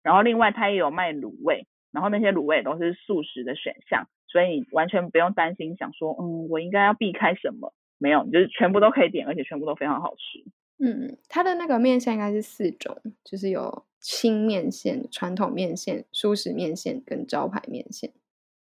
[0.03, 1.67] 然后另外它也有卖卤味。
[1.91, 7.73] 然后那些卤味都是素食的选项，所以你完全不用担心，想说，嗯，我应该要避开什么？
[7.97, 10.43] 没有，就是全部都可以点，而且全部都非常好吃。
[10.77, 18.11] 嗯，它的那个面线应该是四种，就是有清面线、传统面线、素食面线跟招牌面线。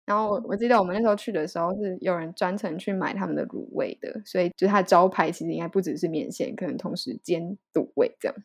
[0.06, 8.36] 然后我我记得我们那时候去的时候是有人专程去买他们的卤味的，所以就是它的招牌其实应该不只是面线，可能同时兼卤味这样。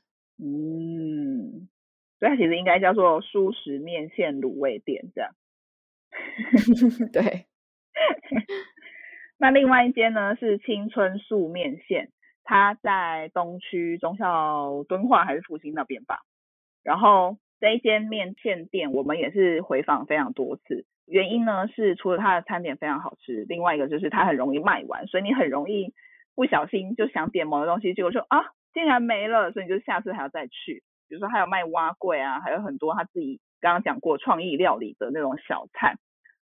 [0.40, 1.66] 嗯。
[2.20, 5.32] 所以它其实应该叫做素食面线卤味店这样。
[7.12, 7.46] 对。
[9.38, 12.10] 那另外一间呢是青春素面线，
[12.44, 16.20] 它在东区中校敦化还是复兴那边吧。
[16.82, 25.92] 然后这一间面线店我们也是回访非常多次，原因呢是除了它的餐点非常好吃，另外一个就是它很容易卖完，所以你很容易
[26.34, 30.82] 不小心就想点某个东西，结果说啊竟然没了，所以你就下次还要再去。
[31.08, 35.96] 比如说还有卖蛙柜啊，还有很多他自己刚刚讲过创意料理的那种小菜，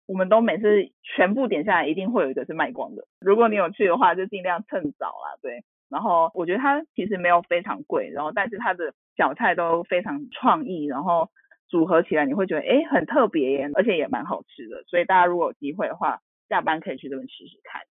[0.07, 3.05] 我们都每次全部点下来，一定会有一个是卖光的。
[3.21, 5.65] 如果你有去的话，就尽量趁早啦，对。
[5.89, 11.29] 然后我觉得它其实没有非常贵，然后但是它的小菜都非常创意，然后
[11.69, 14.83] 组合起来你会觉得哎很特别耶，而且也蛮好吃的。
[14.87, 17.83] 所以大家如果有机会的话，下班可以去这边吃吃看。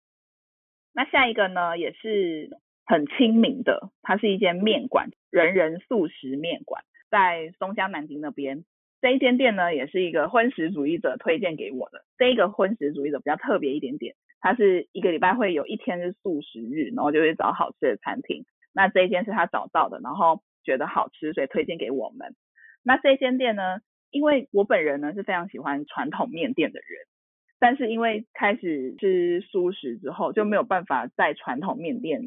[0.93, 2.49] 那下一个呢，也是。
[2.85, 8.65] 很亲民的，它是一间面馆，人人素食面馆，在松江南京那边。
[9.03, 12.05] 这一间店呢，也是一个荤食主义者推荐给我的。
[12.17, 18.45] 这一个荤食主义者比较特别一点点，它是一个礼拜会有一天是素食日，然后就会找好吃的餐厅。
[18.73, 22.33] 那这一间是他找到的，然后觉得好吃，所以推荐给我们。
[22.81, 23.79] 那这间店呢，
[24.09, 27.05] 因为我本人呢是非常喜欢传统面店的人。
[27.59, 32.21] 但是因为开始吃素食之后，就没有办法在传统面店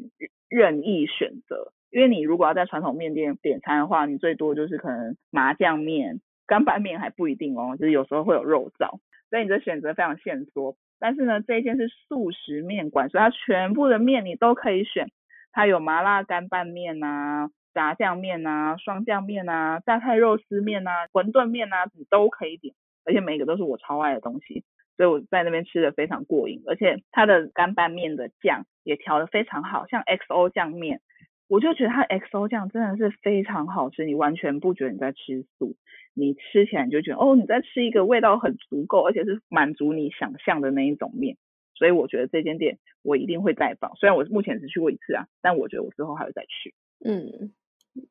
[0.47, 1.73] 任意选择。
[1.89, 10.75] 因为你如果要在传统面店点餐的话，你最多就是可能麻酱面、干拌面还不一定哦，就是有时候会有肉燥，所以你的选择非常限缩。
[10.99, 15.11] 但是呢，这一间是素食面馆，所以它全部的面你都可以选，
[15.51, 22.73] 它有麻辣干拌面啊、炸酱面啊、双酱面啊、榨菜肉丝面啊、馄饨面啊，你都可以点，
[23.05, 24.63] 而且每一个都是我超爱的东西。
[24.95, 31.01] 所以我在那边吃的非常过瘾，而且它的干拌面的酱也调的非常好，像 XO 酱面，
[31.47, 35.75] 我就觉得它 XO 酱真的是非常好吃，你完全不觉得你在吃素，
[36.13, 41.37] 你吃起来你就觉得哦你在吃一个味道很足够，而且是满足你想象的那一种面，
[41.73, 46.75] 所以我觉得这间店我一定会再访，虽然我目前只去过一次啊，但我觉得我之后还会再去。
[47.05, 47.53] 嗯，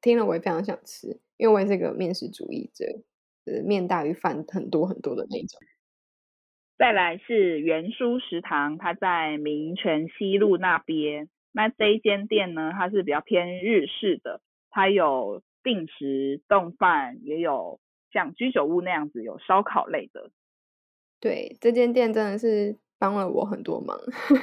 [0.00, 2.84] 听了我也非常想吃，因为我也是个面食主义者，
[3.44, 5.60] 呃，面大于饭很多很多的那种。
[6.78, 11.28] 再来是元书食堂，它在民权西路那边。
[11.56, 17.80] 那这一间店呢，它是比较偏日式的，它有定时冻饭，也有
[18.12, 20.30] 像居酒屋那样子有烧烤类的。
[21.18, 23.98] 对，这间店真的是帮了我很多忙，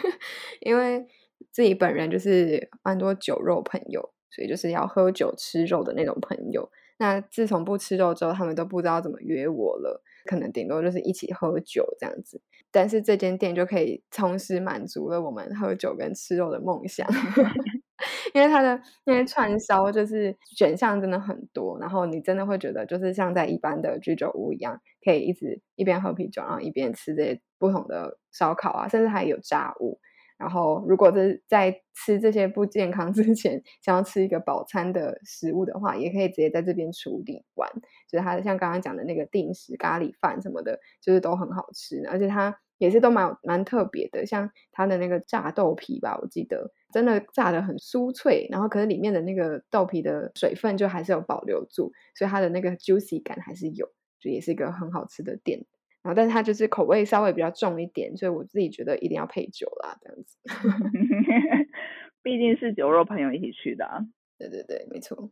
[0.61, 1.05] 因为
[1.51, 6.67] 自己本人就是蛮多酒肉朋友，所以就是要喝酒吃肉的那种朋友。
[6.97, 10.01] 那自从不吃肉之后，他们都不知道怎么约我了。
[10.25, 12.41] 可能顶多就是一起喝酒这样子，
[12.73, 17.07] 但是这间店就可以同时满足了我们喝酒跟吃肉的梦想。
[18.33, 29.99] 因为它的那些串烧就是选项真的很多，然后你真的会觉得就是像在一般的居酒屋一样，可以一直一边喝啤酒，然后一边吃这些不同的烧烤啊，甚至还有炸物。
[30.35, 37.69] 然后，如果是在吃这些不健康 之前，想要吃一个饱餐的食物的话，也可以直接在这边处理完。
[38.09, 44.25] 就是它像刚刚讲的那个定时咖喱饭什么的，就是都很好吃，而且它也是都蛮蛮特别的。
[44.25, 53.87] 像它的那个炸豆皮吧，我记得真的炸的很酥脆，然后可是里面的那个豆皮的水分就还是有保留住，所以它的那个 juicy 感还是有，
[54.19, 55.65] 就也是一个很好吃的店。
[56.01, 60.37] 然后，但是它就是口味稍微比较重一点，所以我自己觉得一定要配酒啦，这样子。
[62.21, 64.05] 毕竟是酒肉朋友一起去的。
[64.37, 65.31] 对对对，没错。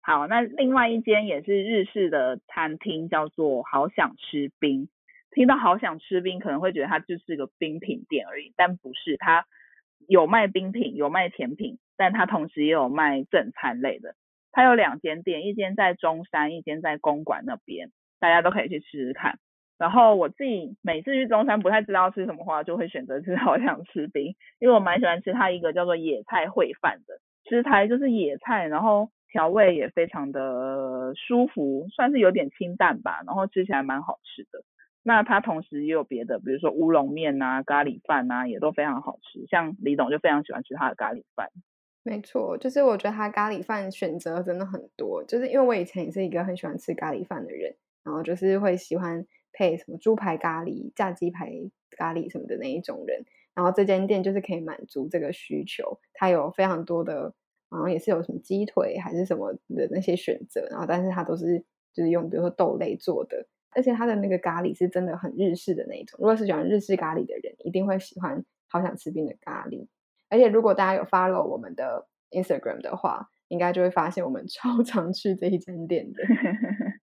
[0.00, 4.88] 好，那另外一间也是日式的餐厅，叫做好想吃冰。
[5.34, 9.44] 听到好想吃冰，可能会觉得它就是个冰品店而已，但不是，它
[10.08, 14.14] 有卖冰品，有卖甜品，但它同时也有卖正餐类的。
[14.52, 19.38] 它有两间店，一间在中山，一间在公馆那边，大家都可以去吃吃看。
[19.76, 27.18] 然后我自己每次去中山不太知道吃什么话，就会选择吃 好想吃冰，因为我蛮喜欢吃它一个叫做野菜烩饭的，
[27.50, 34.62] 食材就是野菜，然后调味也非常的舒服，算是有点清淡吧，然后吃起来蛮好吃的。
[35.04, 39.46] 那它同时也有别的，比如说乌龙面啊、咖喱饭啊，也都非常好吃。
[39.46, 41.50] 像李董就非常喜欢吃他的咖喱饭。
[42.02, 49.24] 没错，就是我觉得他咖喱饭选择真的很多，就是因为我以前也是一个很喜欢吃咖喱饭的人，然后就是会喜欢。
[49.56, 51.48] 配什么猪排咖喱、炸鸡排
[51.96, 53.24] 咖喱什么的那一种人，
[53.54, 56.00] 然后这间店就是可以满足这个需求。
[56.12, 57.32] 它有非常多的，
[57.70, 66.18] 好像也是有什么鸡腿还是什么的那些选择，然后但是它都是就是用比如说豆类做的，而且它的那个咖喱是真的很日式的那一种。
[66.20, 69.86] 如果是喜欢日式咖喱的人，一定会喜欢好想吃冰的咖喱。
[70.28, 76.22] 而且如果大家有 follow 我们的 Instagram 的话，应该就会发现我们 超常去这一间店的。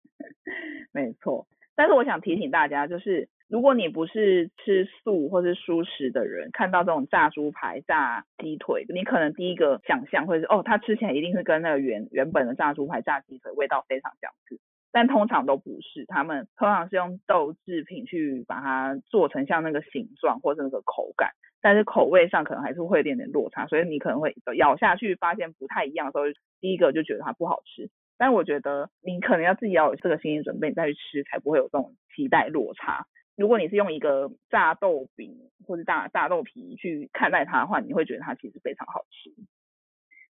[0.92, 1.46] 没错。
[1.76, 14.60] 但是我想提醒大家，就是如果你不是吃素或是素食的人，看到这种炸猪排、炸鸡腿，你可能第一个想象会是哦，它吃起来一定是跟那个原原本的炸猪排、炸鸡腿味道非常相似，
[14.93, 21.30] 但通常都不是，他们通常是用豆制品去把它做成像那个形状或者那个口感，
[21.61, 26.24] 但是口味上可能还是会有点点落差，所以你可能会咬下去发现不太一样的时候，
[26.61, 27.88] 第一个就觉得它不好吃。
[28.18, 33.07] 但我觉得你可能要自己要有这个心理准备，再去吃才不会有这种期待落差。
[33.36, 35.34] 如果你是用一个炸豆饼
[35.66, 39.30] 或者炸炸豆皮去看待它的话，你会觉得它其实非常好吃。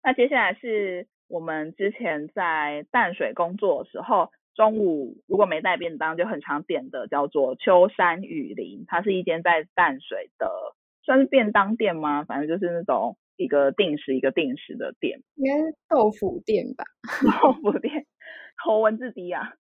[0.04, 4.30] 那接下来是我们之前在淡水工作的时候，
[4.60, 10.52] 中午如果没带便当就很常点的叫做秋山雨林，它是一间在淡水的
[11.02, 12.26] 算是便当店吗？
[12.26, 13.16] 反正就是那种。
[13.42, 16.84] 一个定时一个定时的店，应该是豆腐店吧？
[17.42, 18.06] 豆腐店，
[18.62, 19.54] 头文字 D 啊，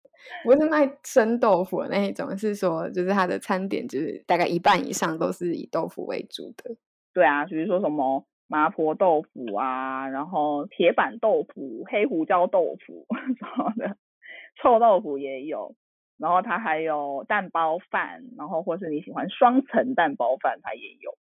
[0.45, 6.75] 不是卖生豆腐的那一种，是说就是它的餐点就是大概一半以上都是以豆腐为主的。
[7.13, 13.95] 对啊，比如说什么麻婆豆腐啊，然后铁板豆腐、黑胡椒豆腐 什么的，
[14.61, 15.75] 臭豆腐也有，
[16.19, 21.17] 然后它还有蛋包饭，然后或是你喜欢双层蛋包饭，它也有。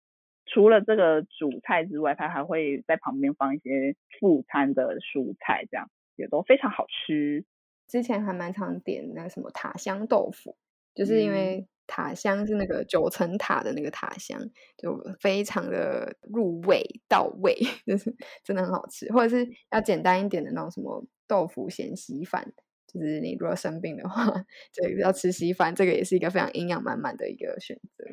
[0.47, 7.45] 除了这个主菜之外，它还会在旁边放一些副餐的蔬菜，这样也都非常好吃。
[7.87, 10.57] 之前还蛮常点那个什么塔香豆腐，
[10.93, 14.39] 就是因为塔香是那个九层塔的那个塔香，
[14.77, 17.55] 就非常的入味到位，
[17.85, 18.13] 就是
[18.43, 19.11] 真的很好吃。
[19.11, 22.51] 或者是要简单一点的那种什么豆腐咸稀饭，
[22.93, 24.25] 就是你如果生病的话，
[24.73, 28.05] 这个要吃稀饭，这个也是一个非常营养满满的一个选择。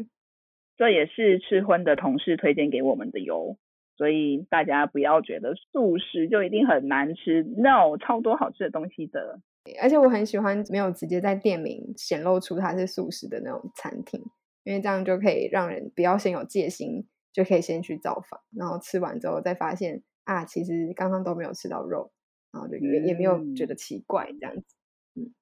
[0.77, 3.59] 这也是吃荤的同事推荐给我们的哟，
[3.97, 9.41] 所以大家不要觉得素食就一定很难吃，no，超多好吃的东西的。
[9.83, 14.23] 而且我很喜欢没有直接在店名显露出它是素食的那种餐厅，
[14.63, 22.13] 因为这样就可以让人不要先有戒心，就可以先去造访，然后吃完之后再发现啊，其实刚刚都没有吃到肉，
[22.53, 24.77] 然后就也也没有觉得奇怪这样子。
[25.15, 25.35] 嗯，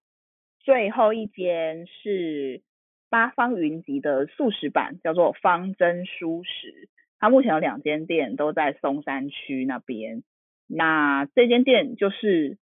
[0.61, 2.63] 最后一间是。
[3.09, 6.89] 八方云集的素食版叫做方真素食，
[7.21, 10.25] 它目前有两间店都在松山区那边。
[10.67, 12.59] 那这间店就是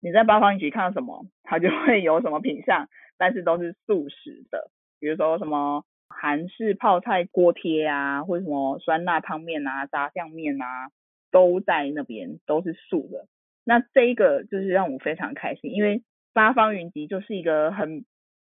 [0.00, 2.88] 你在八方云集看到什么，它就会有什么品相，
[3.18, 10.88] 但是都是素食的，比如说什么韩式泡菜锅贴啊，或者什么酸辣汤面啊、炸酱面啊，
[11.30, 13.28] 都在那边都是素的。
[13.64, 16.02] 那这一个就是让我非常开心，因为
[16.32, 18.04] 八方云集就是一个很。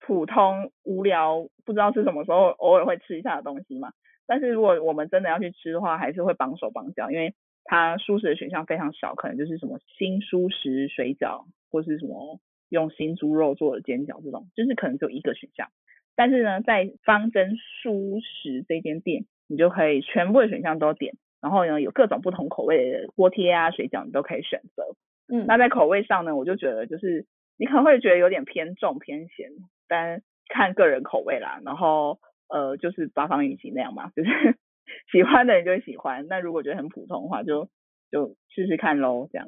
[0.06, 3.92] 普通无聊不知道是什么时候偶尔会吃一下的东西嘛，
[4.26, 7.32] 但是如果我们真的要去吃的话，还是会绑手绑脚，因为
[7.64, 12.38] 它舒适的选项非常少，可能就是什么新舒食水饺，或是什么
[12.68, 15.70] 用新猪肉做的煎饺这种，就是可能只有一个选项。
[16.14, 21.14] 但是呢，在方针素食这间店，你就可以全部的选项都点，
[21.44, 24.96] 然后呢有各种不同口味的锅贴啊、水饺，你都可以选择。
[25.28, 27.26] 嗯，那在口味上呢，我就觉得就是
[27.58, 29.50] 你可能会觉得有点偏重偏咸，
[29.86, 31.60] 但看个人口味啦。
[31.62, 32.18] 然后
[32.48, 34.30] 呃，就是八方云集那样嘛，就是
[35.12, 36.26] 喜欢的人就会喜欢。
[36.28, 37.68] 那如果觉得很普通的话，就
[38.10, 39.28] 就试试看喽。
[39.30, 39.46] 这样。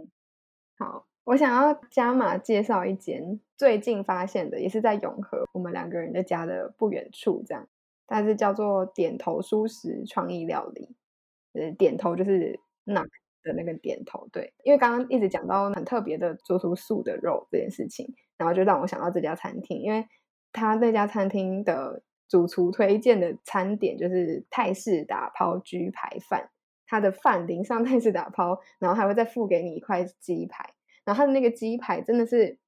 [0.78, 7.66] 好，我想要加码介绍一间最近发现的，也是在永和我们两个人的家的不远处，这样，
[8.06, 10.94] 它是叫做点头舒食创意料理。
[11.56, 13.02] 呃，点头就是那。
[13.46, 20.04] 的那个点头，对，因为刚刚一直讲到很特别的做出素的肉这件事情，然后就让我想到这家餐厅，因为
[20.52, 26.50] 他那家餐厅的主厨推荐的餐点就是泰式打抛焗排饭，
[26.88, 32.58] 他的饭淋上泰式打抛，然后还会再付给你一块鸡排，然后他的那个鸡排真的是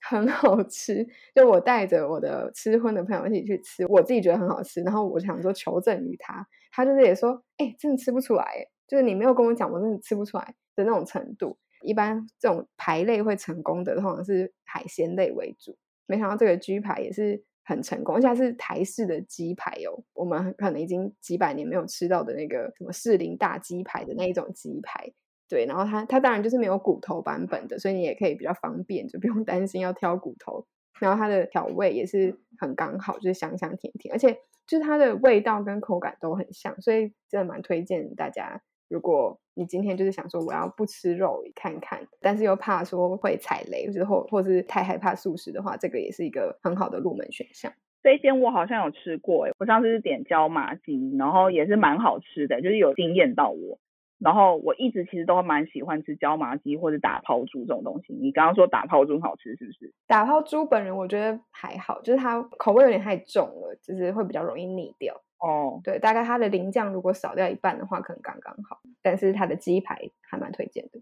[0.00, 8.68] 很好吃，就我带着我的吃荤的朋友一起去吃，我自己觉得很好吃，然后我想说求证于他，他就是也说，哎，真的吃不出来。
[8.86, 11.58] 就是你没有跟我讲，我真的吃不出来的那种程度。
[11.82, 15.76] 一般这种排类会成功的，通常是海鲜类为主。
[16.06, 20.02] 没想到这个鸡排也是很成功，而且是台式的鸡排哦。
[20.14, 25.12] 我们可能已经几百年没有吃到的那个什么士林大鸡排的那一种鸡排。
[25.48, 30.66] 对，然后它它当然就是没有骨头版本的，所以你也可以比较方便，就不用担心要挑骨头。
[31.00, 34.36] 然后它的调味也是很刚好，就是香香甜甜，而且
[34.66, 38.60] 就是它的味道跟口感都很像，所以真的蛮推荐大家。
[38.88, 47.72] 如果你今天就是想说我要不吃肉看看，但是又怕说会踩雷，之后或是太害怕素食的话，这个也是一个很好的入门选项。
[48.02, 53.78] 这一间我好像有吃过，我上次是点椒麻鸡，然后也是蛮好吃的，就是有惊艳到我。
[54.18, 58.12] 然后我一直其实都蛮喜欢吃椒麻鸡或者打抛猪这种东西。
[58.12, 59.94] 你刚刚说打抛猪好吃是不是？
[60.06, 65.22] 打抛猪本人我觉得还好，就是它口味有点太重了，就是会比较容易腻掉。
[65.38, 68.80] 哦，对，大概它的淋酱如果少掉一半的话，可能刚刚好。
[69.02, 71.00] 但是它的鸡排还蛮推荐的。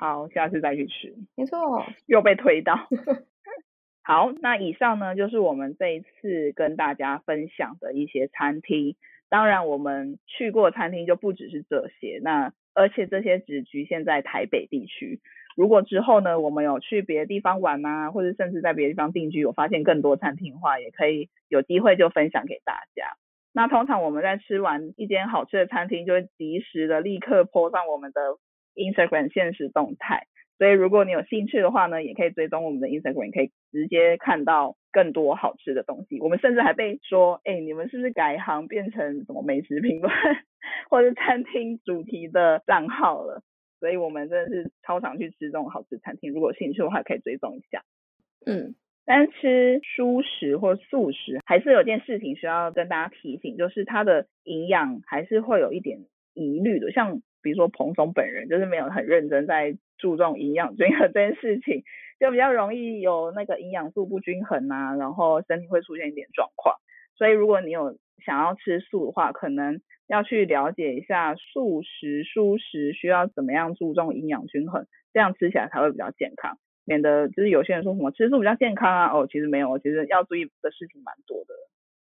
[0.00, 1.14] 好，下次再去吃。
[1.36, 2.74] 没错，又被推到。
[4.02, 8.96] 好，那以上呢就是我们这一次跟大家分享的一些餐厅。
[9.28, 15.20] 当然，我们去过餐厅就不只是这些，那而且这些只局限在台北地区。
[15.56, 23.16] 如果之后呢，我们有去别的地方玩啊，或者甚至在别的地方定居，有发现更多餐厅的话，也可以有机会就分享给大家。
[23.52, 28.20] 那通常我们在吃完一间好吃的餐厅，就会及时的立刻 po 上我们的
[28.74, 30.26] Instagram 现实动态。
[30.58, 36.20] 所以如果你有兴趣的话呢，也可以追踪我们的 Instagram，可以直接看到更多好吃的东西。
[36.20, 40.12] 我们甚至还被说，哎，你们是不是改行变成什么美食评论
[40.90, 43.42] 或者餐厅主题的账号了？
[43.80, 46.32] 所以我们真的是超常去吃这种好吃餐厅。
[46.32, 47.82] 如果有兴趣的话，可以追踪一下。
[48.46, 48.74] 嗯。
[49.08, 56.00] 但吃蔬食或素食，还是有件事情需要跟大家提醒，就是它的营养还是会有一点
[56.34, 56.90] 疑虑的。
[56.90, 61.84] 像比如说彭总本人，就是没有很认真在注重营养均衡这件事情，
[62.18, 66.74] 就比较容易有那个营养素不均衡啊，然后身体会出现一点状况。
[67.16, 76.58] 所以如果你有想要吃素的话，可能要去了解一下素食、蔬食需要怎么样注重营养均衡，这样吃起来才会比较健康。
[76.84, 81.54] 免得就是有些人说什么吃素比较健康啊，哦，其实没有，其实要注意的事情蛮多的。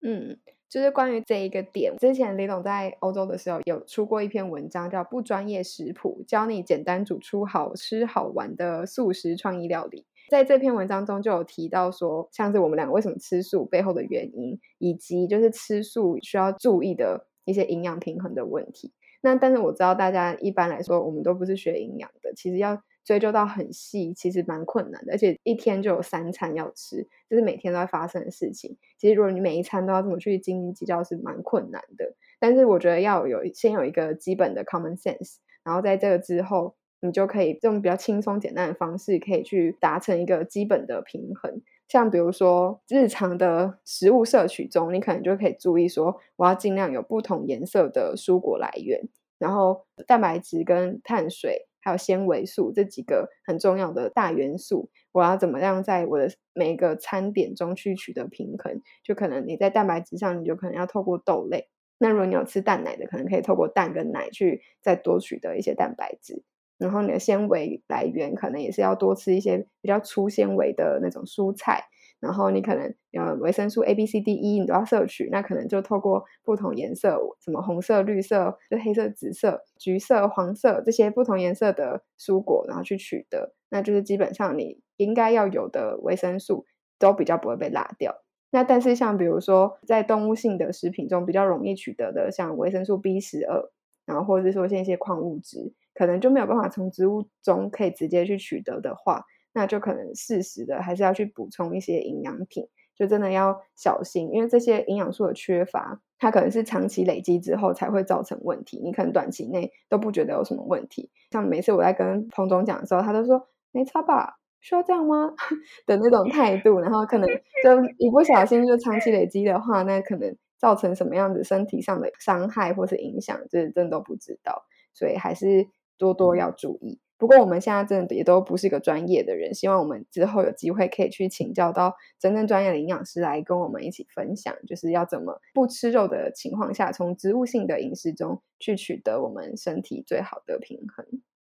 [0.04, 0.38] 嗯，
[0.70, 10.01] 就是关于这一个点，之前李总在欧洲的时候有出过一篇文章，叫《不专业食谱：教你简单煮出好吃好玩的素食创意料理》。
[10.30, 18.91] 在这篇文章中就有提到说，像是我们两个为什么吃素背后的原因，以及就是吃素需要注意的一些营养平衡的问题。
[19.22, 22.84] 那但是我知道大家一般来说，我们都不是学营养的，其实要。
[23.04, 28.78] 追究到很细，其实蛮困难的，而且一天就有三餐要吃，就是每天都在发生的事情。
[28.97, 32.16] 其实如果你每一餐都要这么去斤斤计较，是蛮困难的。
[32.39, 41.62] 但是我觉得要有先有一个基本的 common sense，然后在这个之后，你就可以用比较轻松简单的方式，可以去达成一个基本的平衡。
[41.89, 49.01] 像比如说日常的食物摄取中，你可能就可以注意说，我要尽量有不同颜色的蔬果来源，
[49.38, 51.68] 然后蛋白质跟碳水。
[51.84, 58.82] 还有纤维素这几个很重要的大元素，我要怎么样在我的每一个餐点中去取得平衡？
[59.04, 61.68] 就可能你在蛋白质上，你就可能要透过豆类；
[61.98, 66.44] 那如果你有吃蛋奶的，可能可以透过蛋跟奶去再多取得一些蛋白质。
[66.78, 71.84] 然后你的纤维来源可能也是要多吃一些比较粗纤维的那种蔬菜。
[72.24, 86.65] 然后你可能呃维生素 A、B、C、D、E 你都要摄取，那可能就透过不同颜色，什么红色、绿色、就黑色、紫色、橘色、黄色这些不同颜色的蔬果，然后去取得，那就是基本上你应该要有的维生素
[86.97, 88.15] 都比较不会被落掉。
[88.51, 93.69] 那但是像比如说在动物性的食品中比较容易取得的，像维生素 B 十二，
[94.05, 99.26] 然后或者是说像一些矿物质，可能就没有办法从植物中可以直接去取得的话。
[99.54, 108.80] 那就可能适时的还是要去补充一些营养品，就真的要小心，因为这些营养素的缺乏，它可能是长期累积之后才会造成问题。
[108.84, 115.34] 你可能短期内都不觉得有什么问题，像每次我在跟彭总讲的时候，他都说没差吧，需要这样吗
[115.86, 117.28] 的那种态度，然后可能
[117.64, 126.99] 就一不小心就长期累积的话，那可能造成什么样子身体上的伤害或是影响，这真的都不知道，所以还是多多要注意。
[127.18, 141.05] 不过我们现在真的也都不是一个专业的人，希望我们之后有机会可以去请教到真正专业的营养师来跟我们一起分享，就是要怎么不吃肉的情况下，从植物性的饮食中去取得我们身体最好的平衡。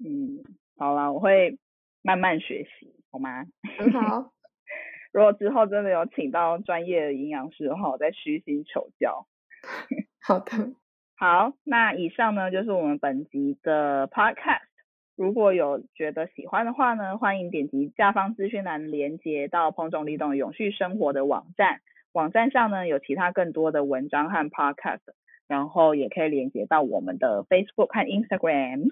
[0.05, 0.43] 嗯，
[0.77, 1.57] 好啦，我会
[2.01, 3.45] 慢慢学习，好吗？
[3.77, 4.31] 很好。
[5.11, 9.25] 如果之后真的有请到专业的营养师的话，我再虚心求教。
[10.21, 10.51] 好的，
[11.17, 14.66] 好，那以上呢就是我们本集的 podcast。
[15.17, 21.81] 如果有觉得喜欢的话呢，欢迎点击下方资讯栏连接到彭总李董永续生活的网站。
[22.13, 24.99] 网站上呢有其他更多的文章和 podcast，
[25.47, 28.91] 然后也可以连接到我们的 Facebook 和 Instagram。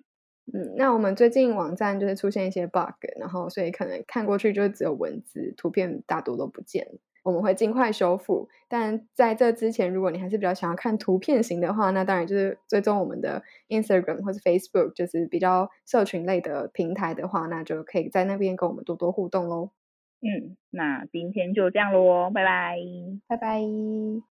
[0.51, 6.99] 嗯，那我们最近网站就是出现一些 bug，然后所以可能看过去就只有文字，图片大多都不见了。
[7.25, 19.71] 我们会尽快修复，但在这之前，如果你还是比较想要看图片型的话，那当然就是追踪我们的 Instagram 或是 Facebook，就是比较社群类的平台的话，那就可以在那边跟我们多多互动喽。
[20.21, 22.77] 嗯，那今天就这样喽，拜拜，
[23.27, 24.34] 拜拜。